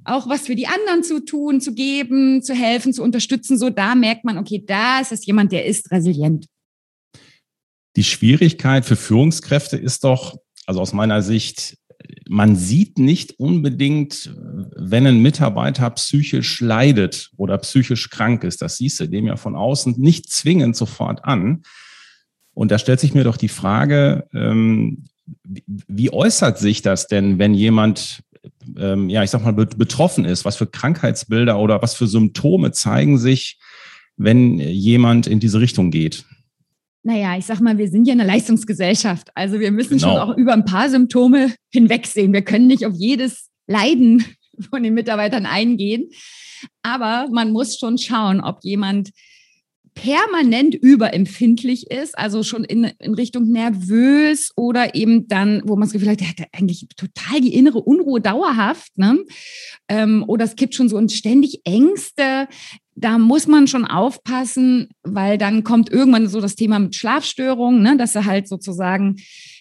auch 0.05 0.29
was 0.29 0.47
für 0.47 0.55
die 0.55 0.67
anderen 0.67 1.03
zu 1.03 1.23
tun, 1.23 1.59
zu 1.61 1.73
geben, 1.73 2.41
zu 2.41 2.53
helfen, 2.53 2.93
zu 2.93 3.03
unterstützen. 3.03 3.57
So 3.57 3.69
da 3.69 3.95
merkt 3.95 4.23
man, 4.23 4.37
okay, 4.37 4.63
da 4.65 4.99
ist 4.99 5.11
es 5.11 5.25
jemand, 5.25 5.51
der 5.51 5.65
ist 5.65 5.91
resilient. 5.91 6.45
Die 7.95 8.03
Schwierigkeit 8.03 8.85
für 8.85 8.95
Führungskräfte 8.95 9.77
ist 9.77 10.03
doch, 10.03 10.37
also 10.65 10.81
aus 10.81 10.93
meiner 10.93 11.21
Sicht, 11.21 11.77
man 12.29 12.55
sieht 12.55 12.99
nicht 12.99 13.39
unbedingt, 13.39 14.31
wenn 14.75 15.07
ein 15.07 15.21
Mitarbeiter 15.21 15.89
psychisch 15.91 16.61
leidet 16.61 17.31
oder 17.37 17.57
psychisch 17.57 18.09
krank 18.09 18.43
ist. 18.43 18.61
Das 18.61 18.77
siehst 18.77 18.99
du 18.99 19.07
dem 19.07 19.25
ja 19.25 19.35
von 19.35 19.55
außen 19.55 19.95
nicht 19.97 20.29
zwingend 20.29 20.75
sofort 20.75 21.25
an. 21.25 21.63
Und 22.53 22.71
da 22.71 22.79
stellt 22.79 22.99
sich 22.99 23.13
mir 23.13 23.23
doch 23.23 23.37
die 23.37 23.49
Frage, 23.49 24.27
ähm, 24.33 25.05
wie 25.87 26.11
äußert 26.11 26.57
sich 26.57 26.81
das 26.81 27.07
denn, 27.07 27.39
wenn 27.39 27.53
jemand, 27.53 28.23
ähm, 28.77 29.09
ja, 29.09 29.23
ich 29.23 29.29
sag 29.29 29.43
mal, 29.43 29.53
betroffen 29.53 30.25
ist? 30.25 30.45
Was 30.45 30.57
für 30.57 30.67
Krankheitsbilder 30.67 31.59
oder 31.59 31.81
was 31.81 31.95
für 31.95 32.07
Symptome 32.07 32.71
zeigen 32.71 33.17
sich, 33.17 33.59
wenn 34.17 34.59
jemand 34.59 35.27
in 35.27 35.39
diese 35.39 35.59
Richtung 35.59 35.91
geht? 35.91 36.25
naja, 37.07 37.37
ich 37.37 37.45
sag 37.45 37.61
mal, 37.61 37.77
wir 37.77 37.87
sind 37.87 38.05
ja 38.05 38.11
eine 38.11 38.25
Leistungsgesellschaft. 38.25 39.29
Also 39.33 39.61
wir 39.61 39.71
müssen 39.71 39.97
genau. 39.97 40.09
schon 40.09 40.17
auch 40.17 40.37
über 40.37 40.51
ein 40.51 40.65
paar 40.65 40.89
Symptome 40.89 41.53
hinwegsehen. 41.71 42.33
Wir 42.33 42.41
können 42.41 42.67
nicht 42.67 42.85
auf 42.85 42.93
jedes 42.93 43.49
Leiden 43.65 44.25
von 44.69 44.83
den 44.83 44.93
Mitarbeitern 44.93 45.45
eingehen. 45.45 46.09
Aber 46.81 47.29
man 47.31 47.51
muss 47.51 47.77
schon 47.79 47.97
schauen, 47.97 48.41
ob 48.41 48.59
jemand 48.63 49.11
permanent 49.97 50.75
überempfindlich 50.75 51.89
ist, 51.89 52.17
also 52.17 52.43
schon 52.43 52.63
in, 52.63 52.85
in 52.99 53.13
Richtung 53.15 53.51
nervös 53.51 54.51
oder 54.55 54.93
eben 54.95 55.27
dann, 55.27 55.61
wo 55.65 55.75
man 55.75 55.87
das 55.87 55.93
Gefühl 55.93 56.11
hat, 56.11 56.19
der 56.19 56.29
hat 56.29 56.47
eigentlich 56.51 56.87
total 56.95 57.41
die 57.41 57.53
innere 57.53 57.79
Unruhe 57.79 58.21
dauerhaft, 58.21 58.97
ne? 58.97 59.19
Ähm, 59.87 60.23
oder 60.27 60.45
es 60.45 60.55
gibt 60.55 60.75
schon 60.75 60.89
so 60.89 60.97
ein 60.97 61.09
ständig 61.09 61.61
Ängste. 61.65 62.47
Da 62.95 63.17
muss 63.17 63.47
man 63.47 63.67
schon 63.67 63.85
aufpassen, 63.85 64.89
weil 65.03 65.37
dann 65.37 65.63
kommt 65.63 65.91
irgendwann 65.91 66.27
so 66.27 66.41
das 66.41 66.55
Thema 66.55 66.79
mit 66.79 66.95
Schlafstörungen, 66.95 67.81
ne? 67.81 67.95
dass 67.95 68.15
er 68.15 68.25
halt 68.25 68.47
sozusagen 68.47 69.17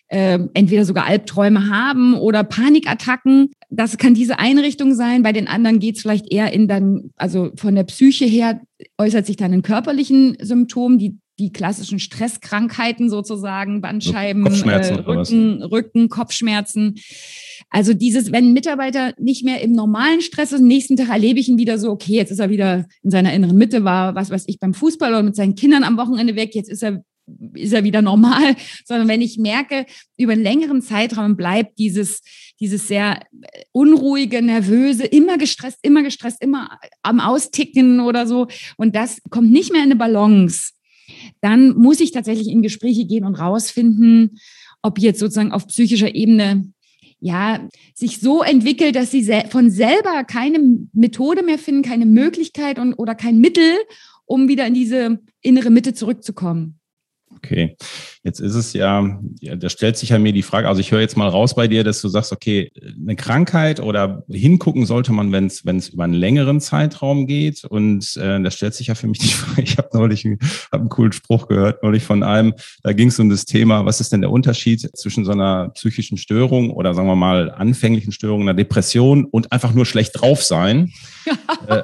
äh, 0.09 0.39
entweder 0.55 0.85
sogar 0.85 1.07
Albträume 1.07 1.69
haben 1.69 2.15
oder 2.15 2.45
Panikattacken. 2.45 3.51
Das 3.71 3.99
kann 3.99 4.15
diese 4.15 4.39
Einrichtung 4.39 4.95
sein. 4.95 5.23
Bei 5.23 5.33
den 5.33 5.49
anderen 5.49 5.81
geht 5.81 5.97
es 5.97 6.03
vielleicht 6.03 6.33
eher 6.33 6.53
in 6.53 6.69
dann, 6.69 7.11
also 7.17 7.51
von 7.57 7.75
der 7.75 7.85
Psyche 7.85 8.25
her 8.25 8.61
äußert 8.99 9.27
sich 9.27 9.37
dann 9.37 9.53
in 9.53 9.63
körperlichen 9.63 10.37
Symptomen, 10.41 10.99
die 10.99 11.19
die 11.39 11.53
klassischen 11.53 11.99
Stresskrankheiten 11.99 13.11
sozusagen, 13.11 13.83
Bandscheiben, 13.83 14.47
äh, 14.47 14.95
Rücken, 14.95 15.63
Rücken, 15.63 16.09
Kopfschmerzen. 16.09 16.95
Also 17.69 17.93
dieses, 17.93 18.33
wenn 18.33 18.49
ein 18.49 18.53
Mitarbeiter 18.53 19.13
nicht 19.19 19.45
mehr 19.45 19.61
im 19.61 19.73
normalen 19.73 20.23
Stress 20.23 20.53
ist, 20.53 20.61
am 20.61 20.67
nächsten 20.67 20.97
Tag 20.97 21.11
erlebe 21.11 21.39
ich 21.39 21.49
ihn 21.49 21.59
wieder 21.59 21.79
so, 21.79 21.91
okay, 21.91 22.15
jetzt 22.15 22.31
ist 22.31 22.39
er 22.39 22.49
wieder 22.49 22.87
in 23.03 23.11
seiner 23.11 23.35
inneren 23.35 23.59
Mitte, 23.59 23.85
war 23.85 24.15
was 24.15 24.31
weiß 24.31 24.45
ich 24.47 24.59
beim 24.59 24.73
Fußball 24.73 25.11
oder 25.11 25.23
mit 25.23 25.37
seinen 25.37 25.57
Kindern 25.57 25.85
am 25.85 25.99
Wochenende 25.99 26.37
weg, 26.37 26.55
jetzt 26.55 26.71
ist 26.71 26.83
er 26.83 27.03
ist 27.55 27.73
er 27.73 27.85
wieder 27.85 28.03
normal, 28.03 28.57
sondern 28.85 29.09
wenn 29.09 29.21
ich 29.21 29.39
merke, 29.39 29.87
über 30.17 30.33
einen 30.33 30.43
längeren 30.43 30.83
Zeitraum 30.83 31.37
bleibt 31.37 31.79
dieses, 31.79 32.23
dieses 32.61 32.89
sehr 32.89 33.25
unruhige, 33.73 34.43
nervöse, 34.43 35.05
immer 35.05 35.39
gestresst, 35.39 35.79
immer 35.83 36.03
gestresst, 36.03 36.43
immer 36.43 36.79
am 37.03 37.21
Austicken 37.21 38.01
oder 38.01 38.27
so, 38.27 38.49
und 38.77 38.97
das 38.97 39.21
kommt 39.31 39.51
nicht 39.51 39.73
mehr 39.73 39.83
in 39.83 39.91
eine 39.91 39.97
Balance, 39.97 40.73
dann 41.41 41.77
muss 41.77 42.01
ich 42.01 42.13
tatsächlich 42.13 42.49
in 42.49 42.63
Gespräche 42.63 43.07
gehen 43.07 43.25
und 43.25 43.37
rausfinden, 43.37 44.39
ob 44.83 44.99
jetzt 44.99 45.21
sozusagen 45.21 45.53
auf 45.53 45.67
psychischer 45.67 46.15
Ebene 46.15 46.73
ja, 47.19 47.67
sich 47.95 48.21
so 48.21 48.43
entwickelt, 48.43 48.95
dass 48.95 49.11
sie 49.11 49.25
von 49.49 49.71
selber 49.71 50.25
keine 50.25 50.59
Methode 50.93 51.43
mehr 51.43 51.59
finden, 51.59 51.83
keine 51.83 52.07
Möglichkeit 52.07 52.79
und, 52.79 52.95
oder 52.95 53.15
kein 53.15 53.39
Mittel, 53.39 53.75
um 54.27 54.49
wieder 54.49 54.67
in 54.67 54.75
diese 54.75 55.19
innere 55.41 55.71
Mitte 55.71 55.95
zurückzukommen. 55.95 56.76
Okay, 57.47 57.77
jetzt 58.25 58.41
ist 58.41 58.57
es 58.57 58.73
ja, 58.73 59.21
ja, 59.41 59.55
da 59.55 59.69
stellt 59.69 59.97
sich 59.97 60.09
ja 60.09 60.19
mir 60.19 60.33
die 60.33 60.43
Frage, 60.43 60.67
also 60.67 60.81
ich 60.81 60.91
höre 60.91 61.01
jetzt 61.01 61.17
mal 61.17 61.29
raus 61.29 61.55
bei 61.55 61.69
dir, 61.69 61.85
dass 61.85 62.01
du 62.01 62.09
sagst, 62.09 62.33
okay, 62.33 62.73
eine 63.01 63.15
Krankheit 63.15 63.79
oder 63.79 64.25
hingucken 64.29 64.85
sollte 64.85 65.13
man, 65.13 65.31
wenn 65.31 65.47
es 65.47 65.65
wenn 65.65 65.77
es 65.77 65.91
über 65.91 66.03
einen 66.03 66.15
längeren 66.15 66.61
Zeitraum 66.61 67.29
geht. 67.29 67.65
Und 67.65 68.17
äh, 68.17 68.43
da 68.43 68.51
stellt 68.51 68.75
sich 68.75 68.89
ja 68.89 68.97
für 68.97 69.07
mich 69.07 69.21
die 69.21 69.29
Frage, 69.29 69.63
ich 69.63 69.79
habe 69.79 69.91
neulich 69.93 70.27
hab 70.73 70.81
einen 70.81 70.89
coolen 70.89 71.13
Spruch 71.13 71.47
gehört, 71.47 71.85
neulich 71.85 72.03
von 72.03 72.25
einem, 72.25 72.55
da 72.83 72.93
ging 72.93 73.09
es 73.09 73.21
um 73.21 73.29
das 73.29 73.45
Thema, 73.45 73.87
was 73.87 74.01
ist 74.01 74.13
denn 74.13 74.23
der 74.23 74.33
Unterschied 74.33 74.91
zwischen 74.97 75.25
so 75.25 75.31
einer 75.31 75.69
psychischen 75.71 76.19
Störung 76.19 76.71
oder 76.71 76.95
sagen 76.95 77.07
wir 77.07 77.15
mal 77.15 77.53
anfänglichen 77.53 78.11
Störung, 78.11 78.43
einer 78.43 78.55
Depression 78.55 79.25
und 79.25 79.53
einfach 79.53 79.73
nur 79.73 79.87
schlecht 79.87 80.21
drauf 80.21 80.43
sein? 80.43 80.93
äh, 81.69 81.83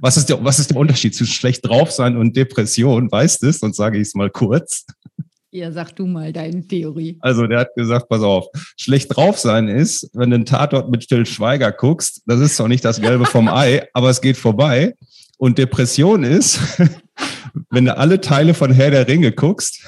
was, 0.00 0.16
ist 0.16 0.28
der, 0.28 0.44
was 0.44 0.60
ist 0.60 0.70
der 0.70 0.76
Unterschied 0.76 1.14
zwischen 1.14 1.34
schlecht 1.34 1.66
drauf 1.66 1.90
sein 1.90 2.16
und 2.16 2.36
Depression? 2.36 3.10
Weißt 3.10 3.42
du 3.42 3.48
es? 3.48 3.62
Und 3.62 3.74
sage 3.74 3.98
ich 3.98 4.08
es 4.08 4.14
mal 4.14 4.30
kurz. 4.30 4.86
Ja, 5.54 5.70
sag 5.70 5.94
du 5.96 6.06
mal 6.06 6.32
deine 6.32 6.66
Theorie. 6.66 7.18
Also 7.20 7.46
der 7.46 7.60
hat 7.60 7.74
gesagt, 7.76 8.08
pass 8.08 8.22
auf, 8.22 8.46
schlecht 8.78 9.14
drauf 9.14 9.38
sein 9.38 9.68
ist, 9.68 10.08
wenn 10.14 10.30
du 10.30 10.36
einen 10.36 10.46
Tatort 10.46 10.90
mit 10.90 11.04
Still 11.04 11.26
Schweiger 11.26 11.72
guckst, 11.72 12.22
das 12.24 12.40
ist 12.40 12.56
zwar 12.56 12.68
nicht 12.68 12.86
das 12.86 13.02
Gelbe 13.02 13.26
vom 13.26 13.48
Ei, 13.52 13.86
aber 13.92 14.08
es 14.08 14.22
geht 14.22 14.38
vorbei. 14.38 14.94
Und 15.36 15.58
Depression 15.58 16.24
ist, 16.24 16.58
wenn 17.70 17.84
du 17.84 17.94
alle 17.94 18.22
Teile 18.22 18.54
von 18.54 18.72
Herr 18.72 18.90
der 18.90 19.06
Ringe 19.06 19.30
guckst, 19.30 19.86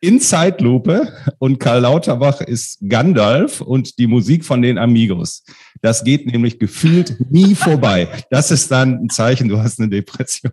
in 0.00 0.20
Zeitlupe 0.20 1.12
und 1.38 1.60
Karl 1.60 1.82
Lauterbach 1.82 2.40
ist 2.40 2.78
Gandalf 2.88 3.60
und 3.60 3.98
die 3.98 4.08
Musik 4.08 4.44
von 4.44 4.62
den 4.62 4.78
Amigos. 4.78 5.44
Das 5.80 6.02
geht 6.02 6.26
nämlich 6.26 6.58
gefühlt 6.58 7.16
nie 7.30 7.54
vorbei. 7.54 8.08
Das 8.30 8.50
ist 8.50 8.68
dann 8.72 9.04
ein 9.04 9.10
Zeichen, 9.10 9.48
du 9.48 9.58
hast 9.58 9.78
eine 9.78 9.88
Depression. 9.88 10.52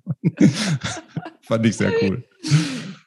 Fand 1.41 1.65
ich 1.65 1.77
sehr 1.77 1.93
cool. 2.03 2.23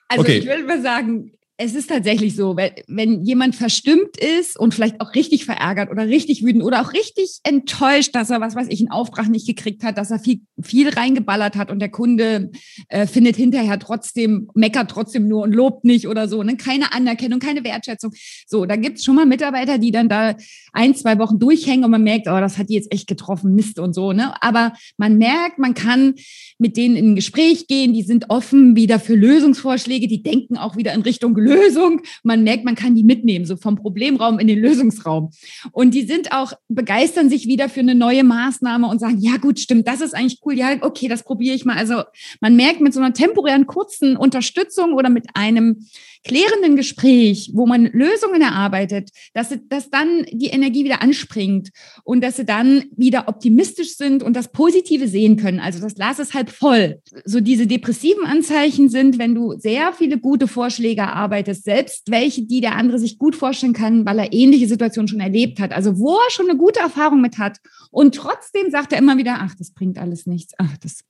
Also 0.09 0.23
okay. 0.23 0.39
ich 0.39 0.47
würde 0.47 0.65
mal 0.65 0.81
sagen, 0.83 1.33
es 1.61 1.75
ist 1.75 1.89
tatsächlich 1.89 2.37
so, 2.37 2.57
wenn, 2.57 2.71
wenn 2.87 3.25
jemand 3.25 3.57
verstimmt 3.57 4.17
ist 4.17 4.57
und 4.57 4.75
vielleicht 4.75 5.01
auch 5.01 5.17
richtig 5.17 5.45
verärgert 5.45 5.91
oder 5.91 6.07
richtig 6.07 6.45
wütend 6.45 6.63
oder 6.63 6.81
auch 6.81 6.93
richtig 6.93 7.41
enttäuscht, 7.43 8.15
dass 8.15 8.31
er, 8.31 8.41
was 8.41 8.55
weiß 8.55 8.69
ich, 8.71 8.79
einen 8.79 8.93
Auftrag 8.93 9.29
nicht 9.29 9.45
gekriegt 9.45 9.83
hat, 9.83 9.99
dass 9.99 10.13
er 10.13 10.21
viel, 10.21 10.43
viel 10.63 10.89
reingeballert 10.89 11.57
hat 11.57 11.73
und 11.73 11.81
der 11.81 11.89
Kunde 11.89 12.53
äh, 12.89 13.09
findet 13.09 13.35
hinterher 13.35 13.81
trotzdem, 13.81 14.49
meckert 14.55 14.89
trotzdem 14.89 15.27
nur 15.27 15.43
und 15.43 15.53
lobt 15.53 15.85
nicht 15.85 16.07
oder 16.07 16.29
so, 16.29 16.45
ne? 16.45 16.57
keine 16.57 16.93
Anerkennung, 16.93 17.41
keine 17.41 17.65
Wertschätzung. 17.65 18.13
So, 18.47 18.65
da 18.65 18.77
gibt 18.77 18.99
es 18.99 19.05
schon 19.05 19.17
mal 19.17 19.27
Mitarbeiter, 19.27 19.79
die 19.79 19.91
dann 19.91 20.09
da 20.09 20.37
ein, 20.79 20.95
zwei 20.95 21.19
Wochen 21.19 21.41
durchhängen 21.41 21.85
und 21.85 21.91
man 21.91 22.05
merkt, 22.05 22.29
oh, 22.29 22.39
das 22.39 22.57
hat 22.57 22.69
die 22.69 22.75
jetzt 22.75 22.93
echt 22.93 23.09
getroffen, 23.09 23.57
Mist 23.57 23.81
und 23.81 23.95
so. 23.95 24.13
Ne? 24.13 24.41
Aber 24.41 24.73
man 24.97 25.19
merkt, 25.19 25.59
man 25.59 25.75
kann 25.75 26.15
mit 26.59 26.77
denen 26.77 26.95
in 26.95 27.13
ein 27.13 27.15
Gespräch 27.17 27.67
gehen, 27.67 27.93
die 27.93 28.03
sind 28.03 28.31
offen 28.31 28.77
wieder 28.77 29.01
für 29.01 29.17
Lösungsvorschläge, 29.17 30.07
die 30.07 30.23
denken 30.23 30.57
auch 30.57 30.77
wieder 30.77 30.93
in 30.93 31.03
Richtung 31.03 31.35
Lösung. 31.37 32.03
Man 32.23 32.45
merkt, 32.45 32.65
man 32.65 32.77
kann 32.77 32.95
die 32.95 33.03
mitnehmen, 33.03 33.45
so 33.45 33.57
vom 33.57 33.75
Problemraum 33.75 34.39
in 34.39 34.47
den 34.47 34.61
Lösungsraum. 34.61 35.31
Und 35.73 35.95
die 35.95 36.03
sind 36.03 36.31
auch, 36.31 36.53
begeistern 36.69 37.29
sich 37.29 37.47
wieder 37.49 37.69
für 37.69 37.81
eine 37.81 37.97
neue 37.97 38.23
Maßnahme 38.23 38.87
und 38.87 39.01
sagen, 39.01 39.19
ja 39.19 39.37
gut, 39.37 39.59
stimmt, 39.59 39.89
das 39.89 40.01
ist 40.01 40.15
eigentlich 40.15 40.39
cool. 40.45 40.57
Ja, 40.57 40.77
okay, 40.81 41.09
das 41.09 41.25
probiere 41.25 41.57
ich 41.57 41.65
mal. 41.65 41.77
Also 41.77 42.05
man 42.41 42.55
merkt 42.55 42.81
mit 42.81 42.95
so 42.95 43.01
einer 43.01 43.13
temporären 43.13 43.67
kurzen 43.67 44.17
Unterstützung 44.17 44.93
oder 44.93 45.11
mit 45.11 45.27
einem 45.35 45.89
klärenden 46.25 46.77
Gespräch, 46.77 47.51
wo 47.55 47.67
man 47.67 47.87
Lösungen 47.87 48.43
erarbeitet, 48.43 49.11
dass, 49.35 49.57
dass 49.69 49.91
dann 49.91 50.25
die 50.31 50.49
Energie 50.49 50.68
wieder 50.75 51.03
anspringt 51.03 51.71
und 52.05 52.23
dass 52.23 52.37
sie 52.37 52.45
dann 52.45 52.85
wieder 52.97 53.29
optimistisch 53.29 53.97
sind 53.97 54.23
und 54.23 54.35
das 54.35 54.53
Positive 54.53 55.09
sehen 55.09 55.37
können. 55.37 55.61
Also 55.61 55.81
das 55.81 55.95
Glas 55.95 56.19
ist 56.19 56.35
halb 56.35 56.51
voll. 56.51 57.01
So 57.25 57.41
diese 57.41 57.67
depressiven 57.67 58.25
Anzeichen 58.25 58.89
sind, 58.89 59.19
wenn 59.19 59.35
du 59.35 59.55
sehr 59.59 59.93
viele 59.93 60.19
gute 60.19 60.49
Vorschläge 60.49 61.03
erarbeitest, 61.03 61.65
selbst 61.65 62.11
welche, 62.11 62.47
die 62.47 62.61
der 62.61 62.77
andere 62.77 62.99
sich 62.99 63.19
gut 63.19 63.37
vorstellen 63.37 63.73
kann, 63.73 64.07
weil 64.07 64.19
er 64.19 64.33
ähnliche 64.33 64.69
Situationen 64.69 65.09
schon 65.09 65.21
erlebt 65.21 65.61
hat, 65.61 65.73
also 65.73 65.99
wo 65.99 66.17
er 66.17 66.31
schon 66.31 66.49
eine 66.49 66.59
gute 66.59 66.81
Erfahrung 66.81 67.21
mit 67.21 67.39
hat 67.39 67.59
und 67.91 68.15
trotzdem 68.15 68.71
sagt 68.71 68.93
er 68.93 68.99
immer 68.99 69.17
wieder, 69.17 69.39
ach, 69.41 69.55
das 69.57 69.73
bringt 69.73 69.99
alles 69.99 70.27
nichts, 70.27 70.55
ach, 70.59 70.77
das 70.79 71.01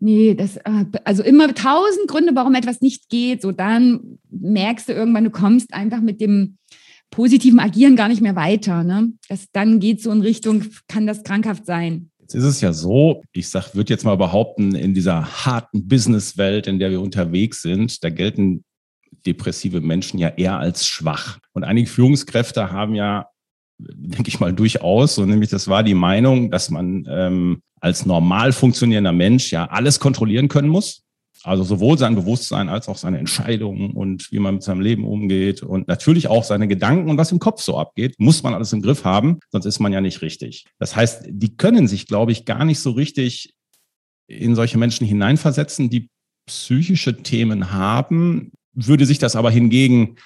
nee, 0.00 0.34
das, 0.34 0.56
äh, 0.56 0.84
also 1.04 1.22
immer 1.22 1.54
tausend 1.54 2.08
Gründe, 2.08 2.34
warum 2.34 2.54
etwas 2.54 2.80
nicht 2.80 3.08
geht. 3.08 3.42
So 3.42 3.52
dann 3.52 4.18
merkst 4.30 4.88
du 4.88 4.92
irgendwann, 4.92 5.24
du 5.24 5.30
kommst 5.30 5.72
einfach 5.72 6.00
mit 6.00 6.20
dem 6.20 6.56
positiven 7.10 7.60
Agieren 7.60 7.96
gar 7.96 8.08
nicht 8.08 8.22
mehr 8.22 8.36
weiter. 8.36 8.84
Ne? 8.84 9.12
Das, 9.28 9.46
dann 9.52 9.80
geht 9.80 10.02
so 10.02 10.10
in 10.10 10.20
Richtung, 10.20 10.64
kann 10.88 11.06
das 11.06 11.22
krankhaft 11.22 11.66
sein. 11.66 12.10
Jetzt 12.20 12.34
ist 12.34 12.44
es 12.44 12.60
ja 12.60 12.72
so, 12.72 13.22
ich 13.32 13.48
sag, 13.48 13.74
würde 13.74 13.92
jetzt 13.92 14.04
mal 14.04 14.16
behaupten, 14.16 14.74
in 14.74 14.94
dieser 14.94 15.44
harten 15.44 15.88
Businesswelt, 15.88 16.66
in 16.66 16.78
der 16.78 16.90
wir 16.90 17.00
unterwegs 17.00 17.62
sind, 17.62 18.04
da 18.04 18.10
gelten 18.10 18.64
depressive 19.26 19.80
Menschen 19.80 20.18
ja 20.18 20.28
eher 20.28 20.58
als 20.58 20.86
schwach. 20.86 21.38
Und 21.52 21.64
einige 21.64 21.88
Führungskräfte 21.90 22.70
haben 22.70 22.94
ja 22.94 23.26
denke 23.88 24.28
ich 24.28 24.40
mal, 24.40 24.52
durchaus. 24.52 25.14
So 25.14 25.24
nämlich 25.24 25.50
das 25.50 25.68
war 25.68 25.82
die 25.82 25.94
Meinung, 25.94 26.50
dass 26.50 26.70
man 26.70 27.06
ähm, 27.08 27.62
als 27.80 28.06
normal 28.06 28.52
funktionierender 28.52 29.12
Mensch 29.12 29.52
ja 29.52 29.66
alles 29.66 30.00
kontrollieren 30.00 30.48
können 30.48 30.68
muss. 30.68 31.02
Also 31.42 31.64
sowohl 31.64 31.96
sein 31.96 32.14
Bewusstsein 32.14 32.68
als 32.68 32.88
auch 32.88 32.98
seine 32.98 33.18
Entscheidungen 33.18 33.92
und 33.92 34.30
wie 34.30 34.38
man 34.38 34.54
mit 34.54 34.62
seinem 34.62 34.82
Leben 34.82 35.04
umgeht 35.04 35.62
und 35.62 35.88
natürlich 35.88 36.28
auch 36.28 36.44
seine 36.44 36.68
Gedanken 36.68 37.08
und 37.08 37.16
was 37.16 37.32
im 37.32 37.38
Kopf 37.38 37.62
so 37.62 37.78
abgeht, 37.78 38.14
muss 38.18 38.42
man 38.42 38.52
alles 38.52 38.72
im 38.74 38.82
Griff 38.82 39.04
haben, 39.04 39.40
sonst 39.50 39.64
ist 39.64 39.80
man 39.80 39.92
ja 39.92 40.02
nicht 40.02 40.20
richtig. 40.20 40.66
Das 40.78 40.96
heißt, 40.96 41.24
die 41.28 41.56
können 41.56 41.88
sich, 41.88 42.06
glaube 42.06 42.32
ich, 42.32 42.44
gar 42.44 42.64
nicht 42.64 42.80
so 42.80 42.90
richtig 42.90 43.54
in 44.26 44.54
solche 44.54 44.78
Menschen 44.78 45.06
hineinversetzen, 45.06 45.88
die 45.88 46.10
psychische 46.46 47.22
Themen 47.22 47.72
haben, 47.72 48.52
würde 48.74 49.06
sich 49.06 49.18
das 49.18 49.34
aber 49.34 49.50
hingegen 49.50 50.16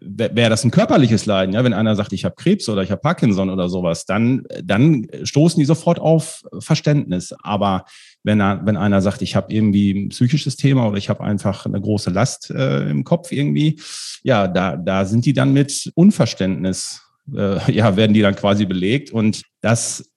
wäre 0.00 0.50
das 0.50 0.64
ein 0.64 0.70
körperliches 0.70 1.26
Leiden, 1.26 1.54
ja, 1.54 1.64
wenn 1.64 1.72
einer 1.72 1.94
sagt, 1.94 2.12
ich 2.12 2.24
habe 2.24 2.34
Krebs 2.34 2.68
oder 2.68 2.82
ich 2.82 2.90
habe 2.90 3.00
Parkinson 3.00 3.50
oder 3.50 3.68
sowas, 3.68 4.06
dann, 4.06 4.44
dann 4.62 5.06
stoßen 5.22 5.60
die 5.60 5.66
sofort 5.66 5.98
auf 5.98 6.42
Verständnis. 6.58 7.34
Aber 7.42 7.84
wenn, 8.24 8.38
wenn 8.38 8.76
einer 8.76 9.00
sagt, 9.00 9.22
ich 9.22 9.36
habe 9.36 9.52
irgendwie 9.52 9.92
ein 9.92 10.08
psychisches 10.08 10.56
Thema 10.56 10.88
oder 10.88 10.96
ich 10.96 11.08
habe 11.08 11.22
einfach 11.22 11.66
eine 11.66 11.80
große 11.80 12.10
Last 12.10 12.50
äh, 12.50 12.88
im 12.90 13.04
Kopf 13.04 13.30
irgendwie, 13.30 13.78
ja, 14.22 14.48
da, 14.48 14.76
da 14.76 15.04
sind 15.04 15.26
die 15.26 15.34
dann 15.34 15.52
mit 15.52 15.92
Unverständnis, 15.94 17.02
äh, 17.34 17.72
ja, 17.72 17.96
werden 17.96 18.14
die 18.14 18.22
dann 18.22 18.34
quasi 18.34 18.64
belegt. 18.64 19.12
Und 19.12 19.42
das 19.60 20.10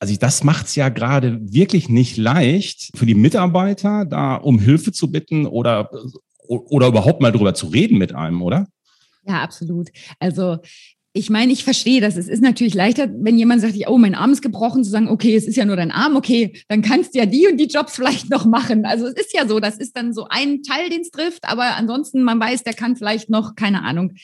also 0.00 0.16
das 0.16 0.44
macht 0.44 0.66
es 0.66 0.74
ja 0.74 0.90
gerade 0.90 1.38
wirklich 1.40 1.88
nicht 1.88 2.18
leicht 2.18 2.90
für 2.94 3.06
die 3.06 3.14
Mitarbeiter, 3.14 4.04
da 4.04 4.34
um 4.34 4.58
Hilfe 4.58 4.92
zu 4.92 5.10
bitten 5.10 5.46
oder, 5.46 5.88
oder 6.46 6.88
überhaupt 6.88 7.22
mal 7.22 7.32
drüber 7.32 7.54
zu 7.54 7.68
reden 7.68 7.96
mit 7.96 8.14
einem, 8.14 8.42
oder? 8.42 8.66
Ja, 9.26 9.42
absolut. 9.42 9.88
Also 10.18 10.58
ich 11.16 11.30
meine, 11.30 11.52
ich 11.52 11.62
verstehe 11.62 12.00
das. 12.00 12.16
Es 12.16 12.26
ist 12.26 12.42
natürlich 12.42 12.74
leichter, 12.74 13.08
wenn 13.16 13.38
jemand 13.38 13.60
sagt, 13.60 13.74
oh, 13.86 13.98
mein 13.98 14.16
Arm 14.16 14.32
ist 14.32 14.42
gebrochen, 14.42 14.82
zu 14.82 14.90
sagen, 14.90 15.08
okay, 15.08 15.36
es 15.36 15.46
ist 15.46 15.54
ja 15.54 15.64
nur 15.64 15.76
dein 15.76 15.92
Arm, 15.92 16.16
okay, 16.16 16.52
dann 16.66 16.82
kannst 16.82 17.14
du 17.14 17.20
ja 17.20 17.24
die 17.24 17.46
und 17.46 17.56
die 17.56 17.68
Jobs 17.68 17.94
vielleicht 17.94 18.30
noch 18.30 18.44
machen. 18.44 18.84
Also 18.84 19.06
es 19.06 19.14
ist 19.14 19.32
ja 19.32 19.46
so, 19.46 19.60
das 19.60 19.78
ist 19.78 19.96
dann 19.96 20.12
so 20.12 20.26
ein 20.28 20.64
Teil, 20.64 20.90
den 20.90 21.02
es 21.02 21.12
trifft, 21.12 21.44
aber 21.44 21.76
ansonsten, 21.76 22.24
man 22.24 22.40
weiß, 22.40 22.64
der 22.64 22.74
kann 22.74 22.96
vielleicht 22.96 23.30
noch, 23.30 23.54
keine 23.54 23.84
Ahnung, 23.84 24.14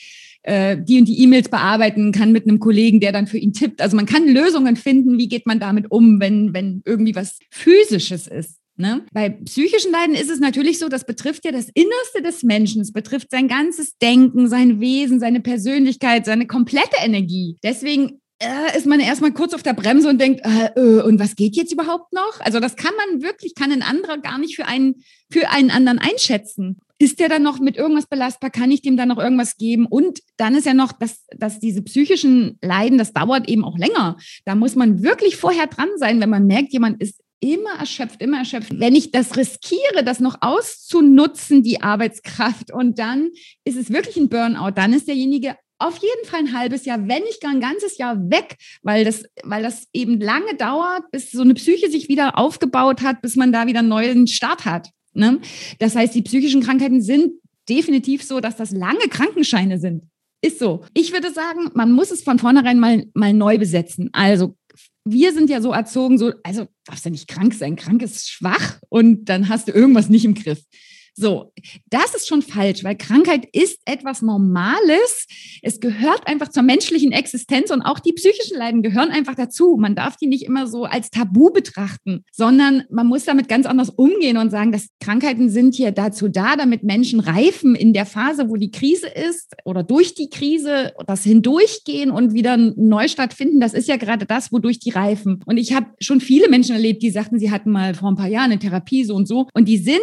äh, 0.43 0.75
die 0.77 0.99
und 0.99 1.05
die 1.05 1.23
E-Mails 1.23 1.47
bearbeiten, 1.47 2.11
kann 2.11 2.33
mit 2.33 2.45
einem 2.45 2.59
Kollegen, 2.59 2.99
der 2.99 3.13
dann 3.13 3.27
für 3.27 3.37
ihn 3.37 3.53
tippt. 3.53 3.81
Also 3.81 3.95
man 3.95 4.05
kann 4.05 4.27
Lösungen 4.27 4.75
finden, 4.75 5.17
wie 5.17 5.29
geht 5.29 5.47
man 5.47 5.61
damit 5.61 5.89
um, 5.91 6.19
wenn, 6.19 6.53
wenn 6.53 6.81
irgendwie 6.85 7.15
was 7.15 7.39
Physisches 7.51 8.27
ist. 8.27 8.60
Ne? 8.81 9.05
Bei 9.13 9.29
psychischen 9.29 9.91
Leiden 9.91 10.15
ist 10.15 10.29
es 10.29 10.39
natürlich 10.39 10.79
so, 10.79 10.89
das 10.89 11.05
betrifft 11.05 11.45
ja 11.45 11.51
das 11.51 11.69
Innerste 11.73 12.21
des 12.23 12.43
Menschen, 12.43 12.81
es 12.81 12.91
betrifft 12.91 13.29
sein 13.31 13.47
ganzes 13.47 13.97
Denken, 13.99 14.49
sein 14.49 14.81
Wesen, 14.81 15.19
seine 15.19 15.39
Persönlichkeit, 15.39 16.25
seine 16.25 16.47
komplette 16.47 16.97
Energie. 16.99 17.57
Deswegen 17.63 18.21
äh, 18.39 18.75
ist 18.75 18.87
man 18.87 18.99
erstmal 18.99 19.33
kurz 19.33 19.53
auf 19.53 19.61
der 19.61 19.73
Bremse 19.73 20.09
und 20.09 20.19
denkt, 20.19 20.41
äh, 20.43 20.71
äh, 20.75 21.03
und 21.03 21.19
was 21.19 21.35
geht 21.35 21.55
jetzt 21.55 21.71
überhaupt 21.71 22.11
noch? 22.11 22.39
Also 22.39 22.59
das 22.59 22.75
kann 22.75 22.93
man 22.97 23.21
wirklich, 23.21 23.53
kann 23.53 23.71
ein 23.71 23.83
anderer 23.83 24.17
gar 24.17 24.39
nicht 24.39 24.55
für 24.55 24.65
einen, 24.65 25.03
für 25.31 25.49
einen 25.49 25.69
anderen 25.69 25.99
einschätzen. 25.99 26.79
Ist 26.97 27.19
der 27.19 27.29
dann 27.29 27.43
noch 27.43 27.59
mit 27.59 27.77
irgendwas 27.77 28.07
belastbar? 28.07 28.49
Kann 28.49 28.71
ich 28.71 28.81
dem 28.81 28.97
dann 28.97 29.09
noch 29.09 29.19
irgendwas 29.19 29.57
geben? 29.57 29.85
Und 29.85 30.21
dann 30.37 30.55
ist 30.55 30.65
ja 30.65 30.73
noch, 30.73 30.91
dass, 30.91 31.25
dass 31.35 31.59
diese 31.59 31.83
psychischen 31.83 32.57
Leiden, 32.61 32.97
das 32.97 33.13
dauert 33.13 33.47
eben 33.47 33.63
auch 33.63 33.77
länger. 33.77 34.17
Da 34.45 34.55
muss 34.55 34.75
man 34.75 35.03
wirklich 35.03 35.37
vorher 35.37 35.67
dran 35.67 35.89
sein, 35.97 36.19
wenn 36.19 36.29
man 36.29 36.47
merkt, 36.47 36.73
jemand 36.73 37.01
ist 37.01 37.21
immer 37.41 37.71
erschöpft, 37.79 38.21
immer 38.21 38.37
erschöpft. 38.37 38.79
Wenn 38.79 38.95
ich 38.95 39.11
das 39.11 39.35
riskiere, 39.35 40.03
das 40.05 40.21
noch 40.21 40.37
auszunutzen, 40.39 41.63
die 41.63 41.81
Arbeitskraft, 41.81 42.71
und 42.71 42.99
dann 42.99 43.31
ist 43.65 43.75
es 43.75 43.91
wirklich 43.91 44.15
ein 44.15 44.29
Burnout, 44.29 44.71
dann 44.75 44.93
ist 44.93 45.07
derjenige 45.07 45.57
auf 45.79 45.97
jeden 45.97 46.25
Fall 46.25 46.41
ein 46.41 46.53
halbes 46.53 46.85
Jahr, 46.85 47.07
wenn 47.07 47.23
nicht 47.23 47.41
gar 47.41 47.51
ein 47.51 47.59
ganzes 47.59 47.97
Jahr 47.97 48.29
weg, 48.29 48.55
weil 48.83 49.03
das, 49.03 49.23
weil 49.43 49.63
das 49.63 49.87
eben 49.93 50.21
lange 50.21 50.55
dauert, 50.55 51.09
bis 51.11 51.31
so 51.31 51.41
eine 51.41 51.55
Psyche 51.55 51.89
sich 51.89 52.07
wieder 52.07 52.37
aufgebaut 52.37 53.01
hat, 53.01 53.21
bis 53.21 53.35
man 53.35 53.51
da 53.51 53.65
wieder 53.65 53.79
einen 53.79 53.89
neuen 53.89 54.27
Start 54.27 54.65
hat. 54.65 54.89
Ne? 55.13 55.39
Das 55.79 55.95
heißt, 55.95 56.13
die 56.13 56.21
psychischen 56.21 56.61
Krankheiten 56.61 57.01
sind 57.01 57.33
definitiv 57.67 58.23
so, 58.23 58.39
dass 58.39 58.55
das 58.55 58.71
lange 58.71 59.07
Krankenscheine 59.09 59.79
sind. 59.79 60.03
Ist 60.43 60.59
so. 60.59 60.83
Ich 60.95 61.13
würde 61.13 61.31
sagen, 61.31 61.69
man 61.75 61.91
muss 61.91 62.09
es 62.09 62.23
von 62.23 62.39
vornherein 62.39 62.79
mal, 62.79 63.05
mal 63.13 63.31
neu 63.33 63.59
besetzen. 63.59 64.09
Also 64.11 64.55
wir 65.03 65.33
sind 65.33 65.49
ja 65.49 65.61
so 65.61 65.71
erzogen, 65.71 66.17
so, 66.17 66.33
also 66.43 66.67
darfst 66.85 67.05
du 67.05 67.09
nicht 67.09 67.27
krank 67.27 67.53
sein. 67.53 67.75
Krank 67.75 68.01
ist 68.01 68.29
schwach 68.29 68.79
und 68.89 69.25
dann 69.25 69.49
hast 69.49 69.67
du 69.67 69.71
irgendwas 69.71 70.09
nicht 70.09 70.25
im 70.25 70.35
Griff. 70.35 70.63
So, 71.13 71.51
das 71.89 72.15
ist 72.15 72.27
schon 72.27 72.41
falsch, 72.41 72.83
weil 72.83 72.95
Krankheit 72.95 73.45
ist 73.51 73.79
etwas 73.85 74.21
Normales. 74.21 75.27
Es 75.61 75.81
gehört 75.81 76.25
einfach 76.25 76.47
zur 76.47 76.63
menschlichen 76.63 77.11
Existenz 77.11 77.69
und 77.69 77.81
auch 77.81 77.99
die 77.99 78.13
psychischen 78.13 78.57
Leiden 78.57 78.81
gehören 78.81 79.09
einfach 79.09 79.35
dazu. 79.35 79.77
Man 79.77 79.95
darf 79.95 80.15
die 80.15 80.27
nicht 80.27 80.45
immer 80.45 80.67
so 80.67 80.85
als 80.85 81.09
Tabu 81.09 81.51
betrachten, 81.51 82.23
sondern 82.31 82.83
man 82.89 83.07
muss 83.07 83.25
damit 83.25 83.49
ganz 83.49 83.65
anders 83.65 83.89
umgehen 83.89 84.37
und 84.37 84.51
sagen, 84.51 84.71
dass 84.71 84.87
Krankheiten 85.01 85.49
sind 85.49 85.75
hier 85.75 85.91
dazu 85.91 86.29
da, 86.29 86.55
damit 86.55 86.83
Menschen 86.83 87.19
reifen 87.19 87.75
in 87.75 87.91
der 87.91 88.05
Phase, 88.05 88.49
wo 88.49 88.55
die 88.55 88.71
Krise 88.71 89.07
ist 89.07 89.53
oder 89.65 89.83
durch 89.83 90.15
die 90.15 90.29
Krise, 90.29 90.93
das 91.07 91.23
hindurchgehen 91.23 92.11
und 92.11 92.33
wieder 92.33 92.53
einen 92.53 92.73
Neustart 92.77 93.33
finden. 93.33 93.59
Das 93.59 93.73
ist 93.73 93.89
ja 93.89 93.97
gerade 93.97 94.25
das, 94.25 94.51
wodurch 94.53 94.79
die 94.79 94.91
reifen. 94.91 95.41
Und 95.45 95.57
ich 95.57 95.73
habe 95.73 95.87
schon 95.99 96.21
viele 96.21 96.47
Menschen 96.47 96.73
erlebt, 96.73 97.03
die 97.03 97.11
sagten, 97.11 97.37
sie 97.37 97.51
hatten 97.51 97.69
mal 97.69 97.95
vor 97.95 98.09
ein 98.09 98.15
paar 98.15 98.27
Jahren 98.27 98.51
eine 98.51 98.59
Therapie 98.59 99.03
so 99.03 99.15
und 99.15 99.27
so 99.27 99.47
und 99.53 99.67
die 99.67 99.77
sind 99.77 99.99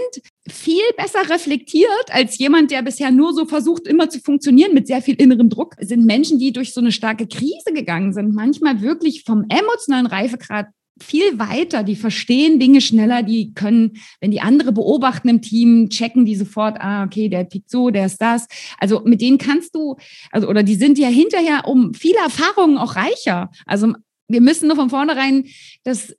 viel 0.50 0.83
besser 0.97 1.28
reflektiert 1.31 1.88
als 2.11 2.38
jemand, 2.38 2.71
der 2.71 2.83
bisher 2.83 3.11
nur 3.11 3.33
so 3.35 3.47
versucht, 3.47 3.87
immer 3.87 4.09
zu 4.09 4.21
funktionieren 4.21 4.75
mit 4.75 4.87
sehr 4.87 5.02
viel 5.02 5.14
innerem 5.14 5.49
Druck, 5.49 5.75
sind 5.81 6.05
Menschen, 6.05 6.38
die 6.38 6.52
durch 6.52 6.73
so 6.73 6.81
eine 6.81 6.93
starke 6.93 7.26
Krise 7.26 7.73
gegangen 7.75 8.12
sind, 8.12 8.35
manchmal 8.35 8.81
wirklich 8.81 9.25
vom 9.25 9.45
emotionalen 9.49 10.07
Reifegrad 10.07 10.67
viel 11.00 11.38
weiter, 11.38 11.83
die 11.83 11.97
verstehen 11.97 12.59
Dinge 12.59 12.81
schneller, 12.81 13.23
die 13.23 13.55
können, 13.55 13.99
wenn 14.21 14.31
die 14.31 14.40
andere 14.40 14.73
beobachten 14.73 15.28
im 15.28 15.43
Team, 15.43 15.88
checken 15.90 16.25
die 16.25 16.37
sofort, 16.37 16.81
ah, 16.81 17.05
okay, 17.05 17.28
der 17.28 17.49
tickt 17.49 17.71
so, 17.71 17.90
der 17.90 18.07
ist 18.07 18.21
das. 18.21 18.47
Also 18.78 19.02
mit 19.05 19.21
denen 19.21 19.38
kannst 19.38 19.75
du, 19.75 19.97
also 20.31 20.49
oder 20.49 20.62
die 20.62 20.75
sind 20.75 20.99
ja 20.99 21.09
hinterher 21.09 21.67
um 21.67 21.95
viele 21.95 22.19
Erfahrungen 22.19 22.78
auch 22.78 22.97
reicher. 22.97 23.50
Also 23.67 23.93
wir 24.28 24.40
müssen 24.40 24.69
nur 24.69 24.76
von 24.76 24.90
vornherein 24.90 25.47
das 25.85 26.14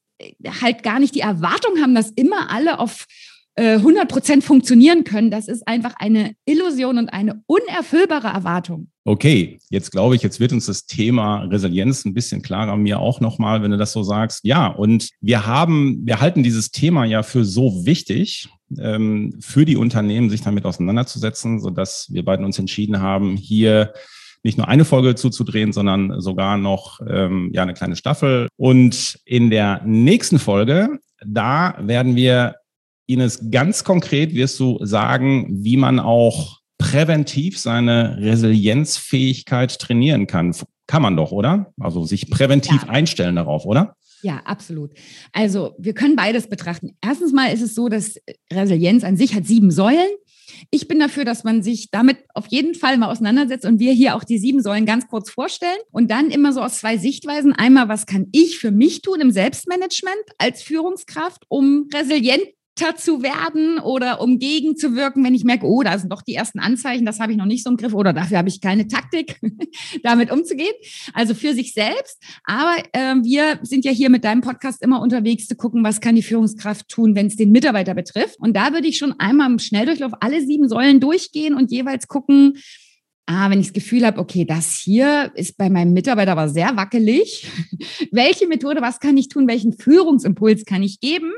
halt 0.62 0.84
gar 0.84 1.00
nicht 1.00 1.16
die 1.16 1.22
Erwartung 1.22 1.82
haben, 1.82 1.96
dass 1.96 2.12
immer 2.12 2.52
alle 2.52 2.80
auf 2.80 3.06
100 3.58 4.04
äh, 4.04 4.06
Prozent 4.06 4.44
funktionieren 4.44 5.04
können. 5.04 5.32
Das 5.32 5.48
ist 5.48 5.68
einfach 5.68 5.94
eine 5.98 6.34
Illusion 6.46 6.98
und 6.98 7.10
eine 7.10 7.44
unerfüllbare 7.46 8.28
Erwartung. 8.28 8.90
Okay, 9.04 9.60
jetzt 9.70 9.92
glaube 9.92 10.16
ich, 10.16 10.22
jetzt 10.22 10.40
wird 10.40 10.54
uns 10.54 10.68
das 10.68 10.86
Thema 10.86 11.44
Resilienz 11.46 12.06
ein 12.06 12.14
bisschen 12.14 12.42
klarer, 12.42 12.78
mir 12.78 13.00
auch 13.00 13.22
nochmal, 13.22 13.62
wenn 13.62 13.72
du 13.72 13.78
das 13.78 13.92
so 13.92 14.04
sagst. 14.04 14.42
Ja, 14.44 14.68
und 14.68 15.10
wir 15.20 15.46
haben, 15.46 16.02
wir 16.06 16.22
halten 16.22 16.44
dieses 16.44 16.72
Thema 16.72 17.06
ja 17.06 17.24
für 17.24 17.44
so 17.44 17.86
wichtig, 17.86 18.50
ähm, 18.78 19.34
für 19.40 19.66
die 19.66 19.78
Unternehmen, 19.78 20.30
sich 20.30 20.42
damit 20.42 20.66
auseinanderzusetzen, 20.66 21.60
sodass 21.60 22.08
wir 22.12 22.24
beiden 22.24 22.46
uns 22.46 22.60
entschieden 22.60 23.02
haben, 23.02 23.36
hier 23.36 23.94
nicht 24.44 24.58
nur 24.58 24.68
eine 24.68 24.86
Folge 24.86 25.16
zuzudrehen, 25.16 25.74
sondern 25.74 26.22
sogar 26.22 26.58
noch 26.58 27.00
ähm, 27.06 27.52
ja 27.54 27.64
eine 27.64 27.74
kleine 27.74 27.96
Staffel. 27.96 28.48
Und 28.58 29.20
in 29.26 29.50
der 29.50 29.82
nächsten 29.86 30.40
Folge, 30.40 31.00
da 31.26 31.76
werden 31.80 32.16
wir 32.16 32.56
Ines, 33.10 33.50
ganz 33.50 33.84
konkret 33.84 34.34
wirst 34.34 34.60
du 34.60 34.80
sagen, 34.82 35.48
wie 35.50 35.78
man 35.78 36.00
auch 36.00 36.60
präventiv 36.78 37.60
seine 37.60 38.18
Resilienzfähigkeit 38.20 39.80
trainieren 39.80 40.28
kann. 40.28 40.56
Kann 40.88 41.02
man 41.02 41.18
doch, 41.18 41.32
oder? 41.32 41.74
Also 41.80 42.04
sich 42.06 42.30
präventiv 42.30 42.84
ja. 42.84 42.90
einstellen 42.90 43.36
darauf, 43.36 43.66
oder? 43.66 43.96
Ja, 44.22 44.42
absolut. 44.46 44.92
Also 45.32 45.76
wir 45.78 45.94
können 45.94 46.16
beides 46.16 46.48
betrachten. 46.48 46.92
Erstens 47.02 47.32
mal 47.32 47.48
ist 47.48 47.62
es 47.62 47.76
so, 47.76 47.90
dass 47.90 48.16
Resilienz 48.52 49.04
an 49.04 49.18
sich 49.18 49.34
hat 49.34 49.46
sieben 49.46 49.72
Säulen. 49.72 50.10
Ich 50.72 50.88
bin 50.88 51.00
dafür, 51.00 51.26
dass 51.26 51.44
man 51.44 51.64
sich 51.64 51.90
damit 51.92 52.18
auf 52.34 52.48
jeden 52.48 52.76
Fall 52.76 52.98
mal 52.98 53.12
auseinandersetzt 53.12 53.66
und 53.66 53.80
wir 53.80 53.94
hier 53.94 54.16
auch 54.16 54.24
die 54.24 54.38
sieben 54.38 54.62
Säulen 54.62 54.86
ganz 54.86 55.08
kurz 55.08 55.30
vorstellen 55.30 55.78
und 55.92 56.12
dann 56.12 56.32
immer 56.32 56.54
so 56.54 56.62
aus 56.62 56.80
zwei 56.80 56.98
Sichtweisen. 56.98 57.54
Einmal, 57.54 57.88
was 57.88 58.06
kann 58.06 58.28
ich 58.32 58.58
für 58.58 58.72
mich 58.72 59.02
tun 59.02 59.22
im 59.22 59.32
Selbstmanagement 59.32 60.18
als 60.38 60.62
Führungskraft, 60.62 61.44
um 61.48 61.88
resilient 61.94 62.44
zu 62.96 63.22
werden 63.22 63.80
oder 63.80 64.22
um 64.22 64.40
gegenzuwirken, 64.40 65.24
wenn 65.24 65.36
ich 65.36 65.44
merke, 65.44 65.66
oh, 65.66 65.84
da 65.84 65.98
sind 65.98 66.12
doch 66.12 66.22
die 66.22 66.34
ersten 66.34 66.60
Anzeichen, 66.60 67.06
das 67.06 67.20
habe 67.20 67.32
ich 67.32 67.38
noch 67.38 67.46
nicht 67.46 67.64
so 67.64 67.70
im 67.70 67.78
Griff 67.78 67.94
oder 67.94 68.14
dafür 68.14 68.38
habe 68.38 68.50
ich 68.50 68.62
keine 68.62 68.88
Taktik, 68.88 69.40
damit 70.04 70.32
umzugehen. 70.32 70.74
Also 71.14 71.34
für 71.34 71.54
sich 71.54 71.74
selbst. 71.74 72.22
Aber 72.44 72.78
äh, 72.94 73.16
wir 73.24 73.60
sind 73.64 73.86
ja 73.86 73.92
hier 73.92 74.10
mit 74.10 74.24
deinem 74.24 74.42
Podcast 74.42 74.82
immer 74.82 75.02
unterwegs 75.02 75.48
zu 75.48 75.56
gucken, 75.56 75.84
was 75.84 76.02
kann 76.02 76.16
die 76.16 76.24
Führungskraft 76.24 76.88
tun, 76.88 77.16
wenn 77.16 77.28
es 77.28 77.36
den 77.36 77.52
Mitarbeiter 77.52 77.94
betrifft. 77.94 78.40
Und 78.40 78.56
da 78.56 78.74
würde 78.74 78.88
ich 78.88 78.98
schon 78.98 79.14
einmal 79.20 79.52
im 79.52 79.60
Schnelldurchlauf 79.60 80.14
alle 80.20 80.46
sieben 80.46 80.70
Säulen 80.70 81.00
durchgehen 81.00 81.56
und 81.56 81.72
jeweils 81.72 82.08
gucken, 82.08 82.58
ah, 83.26 83.50
wenn 83.50 83.60
ich 83.60 83.68
das 83.68 83.74
Gefühl 83.74 84.06
habe, 84.06 84.20
okay, 84.20 84.46
das 84.46 84.76
hier 84.76 85.32
ist 85.36 85.58
bei 85.58 85.70
meinem 85.70 85.94
Mitarbeiter 85.94 86.32
aber 86.32 86.50
sehr 86.50 86.76
wackelig. 86.76 87.48
Welche 88.12 88.48
Methode, 88.48 88.82
was 88.82 89.00
kann 89.00 89.18
ich 89.18 89.30
tun? 89.30 89.48
Welchen 89.48 89.74
Führungsimpuls 89.74 90.66
kann 90.66 90.82
ich 90.82 91.00
geben? 91.00 91.32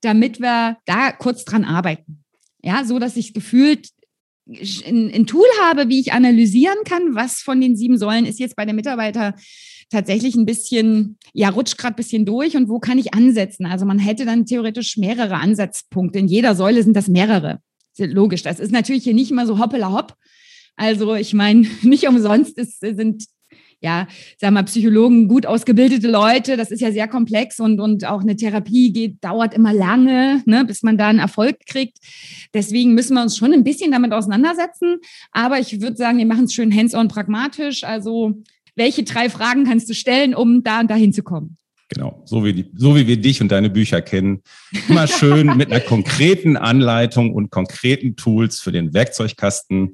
Damit 0.00 0.40
wir 0.40 0.78
da 0.86 1.12
kurz 1.12 1.44
dran 1.44 1.64
arbeiten. 1.64 2.24
Ja, 2.62 2.84
so 2.84 2.98
dass 2.98 3.16
ich 3.16 3.34
gefühlt 3.34 3.88
ein, 4.46 5.26
Tool 5.26 5.46
habe, 5.62 5.88
wie 5.88 6.00
ich 6.00 6.12
analysieren 6.12 6.78
kann, 6.84 7.14
was 7.14 7.40
von 7.40 7.60
den 7.60 7.76
sieben 7.76 7.96
Säulen 7.96 8.26
ist 8.26 8.40
jetzt 8.40 8.56
bei 8.56 8.64
der 8.64 8.74
Mitarbeiter 8.74 9.34
tatsächlich 9.88 10.34
ein 10.34 10.46
bisschen, 10.46 11.18
ja, 11.32 11.50
rutscht 11.50 11.78
gerade 11.78 11.94
ein 11.94 11.96
bisschen 11.96 12.24
durch 12.24 12.56
und 12.56 12.68
wo 12.68 12.80
kann 12.80 12.98
ich 12.98 13.14
ansetzen? 13.14 13.66
Also 13.66 13.84
man 13.84 13.98
hätte 13.98 14.24
dann 14.24 14.46
theoretisch 14.46 14.96
mehrere 14.96 15.34
Ansatzpunkte. 15.34 16.18
In 16.18 16.28
jeder 16.28 16.54
Säule 16.54 16.82
sind 16.82 16.96
das 16.96 17.08
mehrere. 17.08 17.60
Logisch. 17.98 18.42
Das 18.42 18.58
ist 18.58 18.72
natürlich 18.72 19.04
hier 19.04 19.14
nicht 19.14 19.30
immer 19.30 19.46
so 19.46 19.58
hoppela 19.58 19.92
hopp. 19.92 20.16
Also 20.76 21.14
ich 21.14 21.34
meine, 21.34 21.66
nicht 21.82 22.08
umsonst 22.08 22.58
ist, 22.58 22.80
sind 22.80 23.24
ja, 23.82 24.06
sag 24.38 24.52
mal, 24.52 24.62
Psychologen, 24.62 25.28
gut 25.28 25.44
ausgebildete 25.44 26.08
Leute, 26.08 26.56
das 26.56 26.70
ist 26.70 26.80
ja 26.80 26.92
sehr 26.92 27.08
komplex 27.08 27.58
und, 27.58 27.80
und 27.80 28.06
auch 28.06 28.22
eine 28.22 28.36
Therapie 28.36 28.92
geht, 28.92 29.22
dauert 29.22 29.54
immer 29.54 29.72
lange, 29.72 30.42
ne, 30.46 30.64
bis 30.64 30.82
man 30.82 30.96
da 30.96 31.08
einen 31.08 31.18
Erfolg 31.18 31.56
kriegt. 31.66 31.98
Deswegen 32.54 32.94
müssen 32.94 33.14
wir 33.14 33.22
uns 33.22 33.36
schon 33.36 33.52
ein 33.52 33.64
bisschen 33.64 33.90
damit 33.90 34.12
auseinandersetzen. 34.12 34.98
Aber 35.32 35.58
ich 35.58 35.80
würde 35.80 35.96
sagen, 35.96 36.18
wir 36.18 36.26
machen 36.26 36.44
es 36.44 36.54
schön 36.54 36.74
hands-on 36.74 37.08
pragmatisch. 37.08 37.82
Also, 37.84 38.40
welche 38.76 39.02
drei 39.02 39.28
Fragen 39.28 39.64
kannst 39.64 39.90
du 39.90 39.94
stellen, 39.94 40.34
um 40.34 40.62
da 40.62 40.80
und 40.80 40.90
dahin 40.90 41.12
zu 41.12 41.22
kommen? 41.22 41.58
Genau, 41.88 42.22
so 42.24 42.42
wie, 42.44 42.54
die, 42.54 42.70
so 42.74 42.96
wie 42.96 43.06
wir 43.06 43.18
dich 43.18 43.42
und 43.42 43.52
deine 43.52 43.68
Bücher 43.68 44.00
kennen. 44.00 44.42
Immer 44.88 45.06
schön 45.06 45.46
mit 45.58 45.70
einer 45.70 45.80
konkreten 45.80 46.56
Anleitung 46.56 47.34
und 47.34 47.50
konkreten 47.50 48.16
Tools 48.16 48.60
für 48.60 48.72
den 48.72 48.94
Werkzeugkasten 48.94 49.92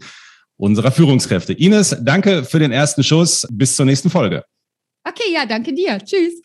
unserer 0.59 0.91
Führungskräfte. 0.91 1.55
Ines, 1.55 1.97
danke 2.03 2.45
für 2.45 2.59
den 2.59 2.73
ersten 2.73 3.03
Schuss. 3.03 3.47
Bis 3.51 3.77
zur 3.77 3.87
nächsten 3.87 4.11
Folge. 4.11 4.45
Okay, 5.09 5.33
ja, 5.33 5.47
danke 5.47 5.73
dir. 5.73 5.99
Tschüss. 5.99 6.43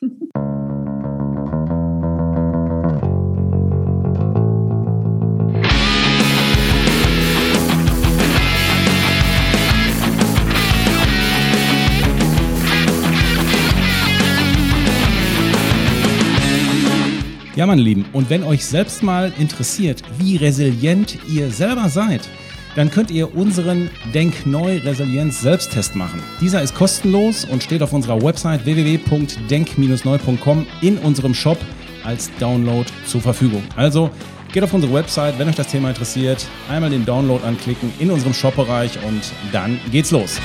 Ja, 17.55 17.67
meine 17.67 17.83
Lieben, 17.83 18.05
und 18.13 18.31
wenn 18.31 18.43
euch 18.43 18.65
selbst 18.65 19.03
mal 19.03 19.31
interessiert, 19.37 20.01
wie 20.17 20.37
resilient 20.37 21.19
ihr 21.29 21.51
selber 21.51 21.87
seid, 21.87 22.27
dann 22.75 22.91
könnt 22.91 23.11
ihr 23.11 23.35
unseren 23.35 23.89
Denk 24.13 24.45
Neu 24.45 24.77
Resilienz 24.77 25.41
Selbsttest 25.41 25.95
machen. 25.95 26.21
Dieser 26.41 26.61
ist 26.61 26.75
kostenlos 26.75 27.45
und 27.45 27.63
steht 27.63 27.81
auf 27.81 27.93
unserer 27.93 28.21
Website 28.21 28.65
www.denk-neu.com 28.65 30.67
in 30.81 30.97
unserem 30.99 31.33
Shop 31.33 31.57
als 32.03 32.29
Download 32.39 32.89
zur 33.05 33.21
Verfügung. 33.21 33.63
Also 33.75 34.09
geht 34.51 34.63
auf 34.63 34.73
unsere 34.73 34.93
Website, 34.93 35.39
wenn 35.39 35.49
euch 35.49 35.55
das 35.55 35.67
Thema 35.67 35.89
interessiert, 35.89 36.45
einmal 36.69 36.89
den 36.89 37.05
Download 37.05 37.43
anklicken 37.45 37.91
in 37.99 38.11
unserem 38.11 38.33
Shop-Bereich 38.33 38.99
und 39.05 39.21
dann 39.51 39.79
geht's 39.91 40.11
los. 40.11 40.39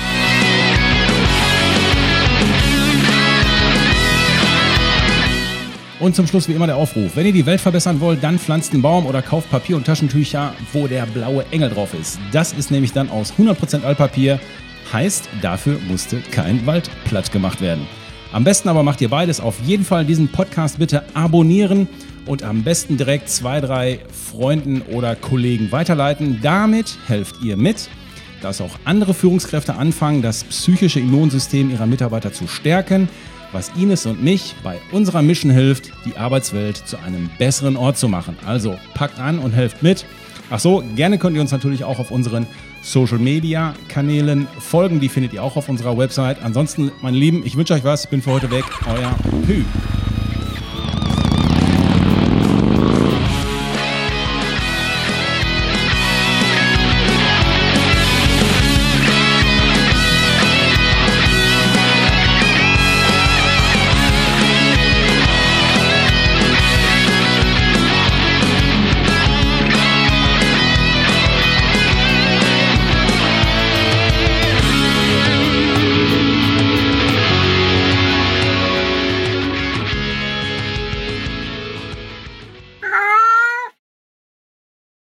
Und 6.00 6.14
zum 6.14 6.28
Schluss 6.28 6.48
wie 6.48 6.52
immer 6.52 6.68
der 6.68 6.76
Aufruf. 6.76 7.16
Wenn 7.16 7.26
ihr 7.26 7.32
die 7.32 7.44
Welt 7.44 7.61
verbessern 7.61 8.00
wollt, 8.00 8.22
dann 8.22 8.38
pflanzt 8.38 8.72
einen 8.72 8.82
Baum 8.82 9.04
oder 9.04 9.20
kauft 9.20 9.50
Papier 9.50 9.76
und 9.76 9.84
Taschentücher, 9.84 10.54
wo 10.72 10.87
der 10.87 11.06
blaue 11.06 11.44
Engel 11.50 11.70
drauf 11.70 11.92
ist. 11.92 12.20
Das 12.30 12.52
ist 12.52 12.70
nämlich 12.70 12.92
dann 12.92 13.11
aus 13.11 13.32
100% 13.37 13.82
Altpapier. 13.82 14.38
Heißt, 14.92 15.28
dafür 15.42 15.78
musste 15.88 16.20
kein 16.30 16.64
Wald 16.66 16.88
platt 17.04 17.32
gemacht 17.32 17.61
werden. 17.61 17.84
Am 18.30 18.44
besten 18.44 18.68
aber 18.68 18.84
macht 18.84 19.00
ihr 19.00 19.08
beides. 19.08 19.40
Auf 19.40 19.56
jeden 19.64 19.84
Fall 19.84 20.04
diesen 20.04 20.28
Podcast 20.28 20.78
bitte 20.78 21.02
abonnieren 21.14 21.88
und 22.26 22.44
am 22.44 22.62
besten 22.62 22.96
direkt 22.96 23.28
zwei, 23.28 23.61
drei 23.61 23.98
Freunden 24.30 24.82
oder 24.82 25.16
Kollegen 25.16 25.72
weiterleiten. 25.72 26.38
Damit 26.42 26.96
helft 27.08 27.42
ihr 27.42 27.56
mit, 27.56 27.88
dass 28.40 28.61
auch 28.61 28.78
andere 28.84 29.14
Führungskräfte 29.14 29.74
anfangen, 29.74 30.22
das 30.22 30.44
psychische 30.44 31.00
Immunsystem 31.00 31.70
ihrer 31.70 31.87
Mitarbeiter 31.87 32.32
zu 32.32 32.46
stärken 32.46 33.08
was 33.52 33.70
Ines 33.76 34.06
und 34.06 34.22
mich 34.22 34.54
bei 34.62 34.78
unserer 34.92 35.22
Mission 35.22 35.50
hilft, 35.50 35.90
die 36.04 36.16
Arbeitswelt 36.16 36.76
zu 36.76 36.98
einem 36.98 37.30
besseren 37.38 37.76
Ort 37.76 37.98
zu 37.98 38.08
machen. 38.08 38.37
Also 38.46 38.76
packt 38.94 39.18
an 39.18 39.38
und 39.38 39.52
helft 39.52 39.82
mit. 39.82 40.04
Ach 40.50 40.58
so, 40.58 40.82
gerne 40.96 41.18
könnt 41.18 41.37
ihr 41.37 41.42
uns 41.42 41.52
natürlich 41.52 41.84
auch 41.84 41.98
auf 41.98 42.11
unseren 42.11 42.46
Social 42.82 43.18
Media 43.18 43.74
Kanälen 43.88 44.46
folgen. 44.58 45.00
Die 45.00 45.08
findet 45.08 45.32
ihr 45.32 45.42
auch 45.42 45.56
auf 45.56 45.68
unserer 45.68 45.98
Website. 45.98 46.42
Ansonsten, 46.42 46.90
meine 47.02 47.16
Lieben, 47.16 47.44
ich 47.44 47.56
wünsche 47.56 47.74
euch 47.74 47.84
was. 47.84 48.04
Ich 48.04 48.11
bin 48.11 48.22
für 48.22 48.32
heute 48.32 48.50
weg. 48.50 48.64
Euer 48.87 49.14
Hü. 49.46 49.64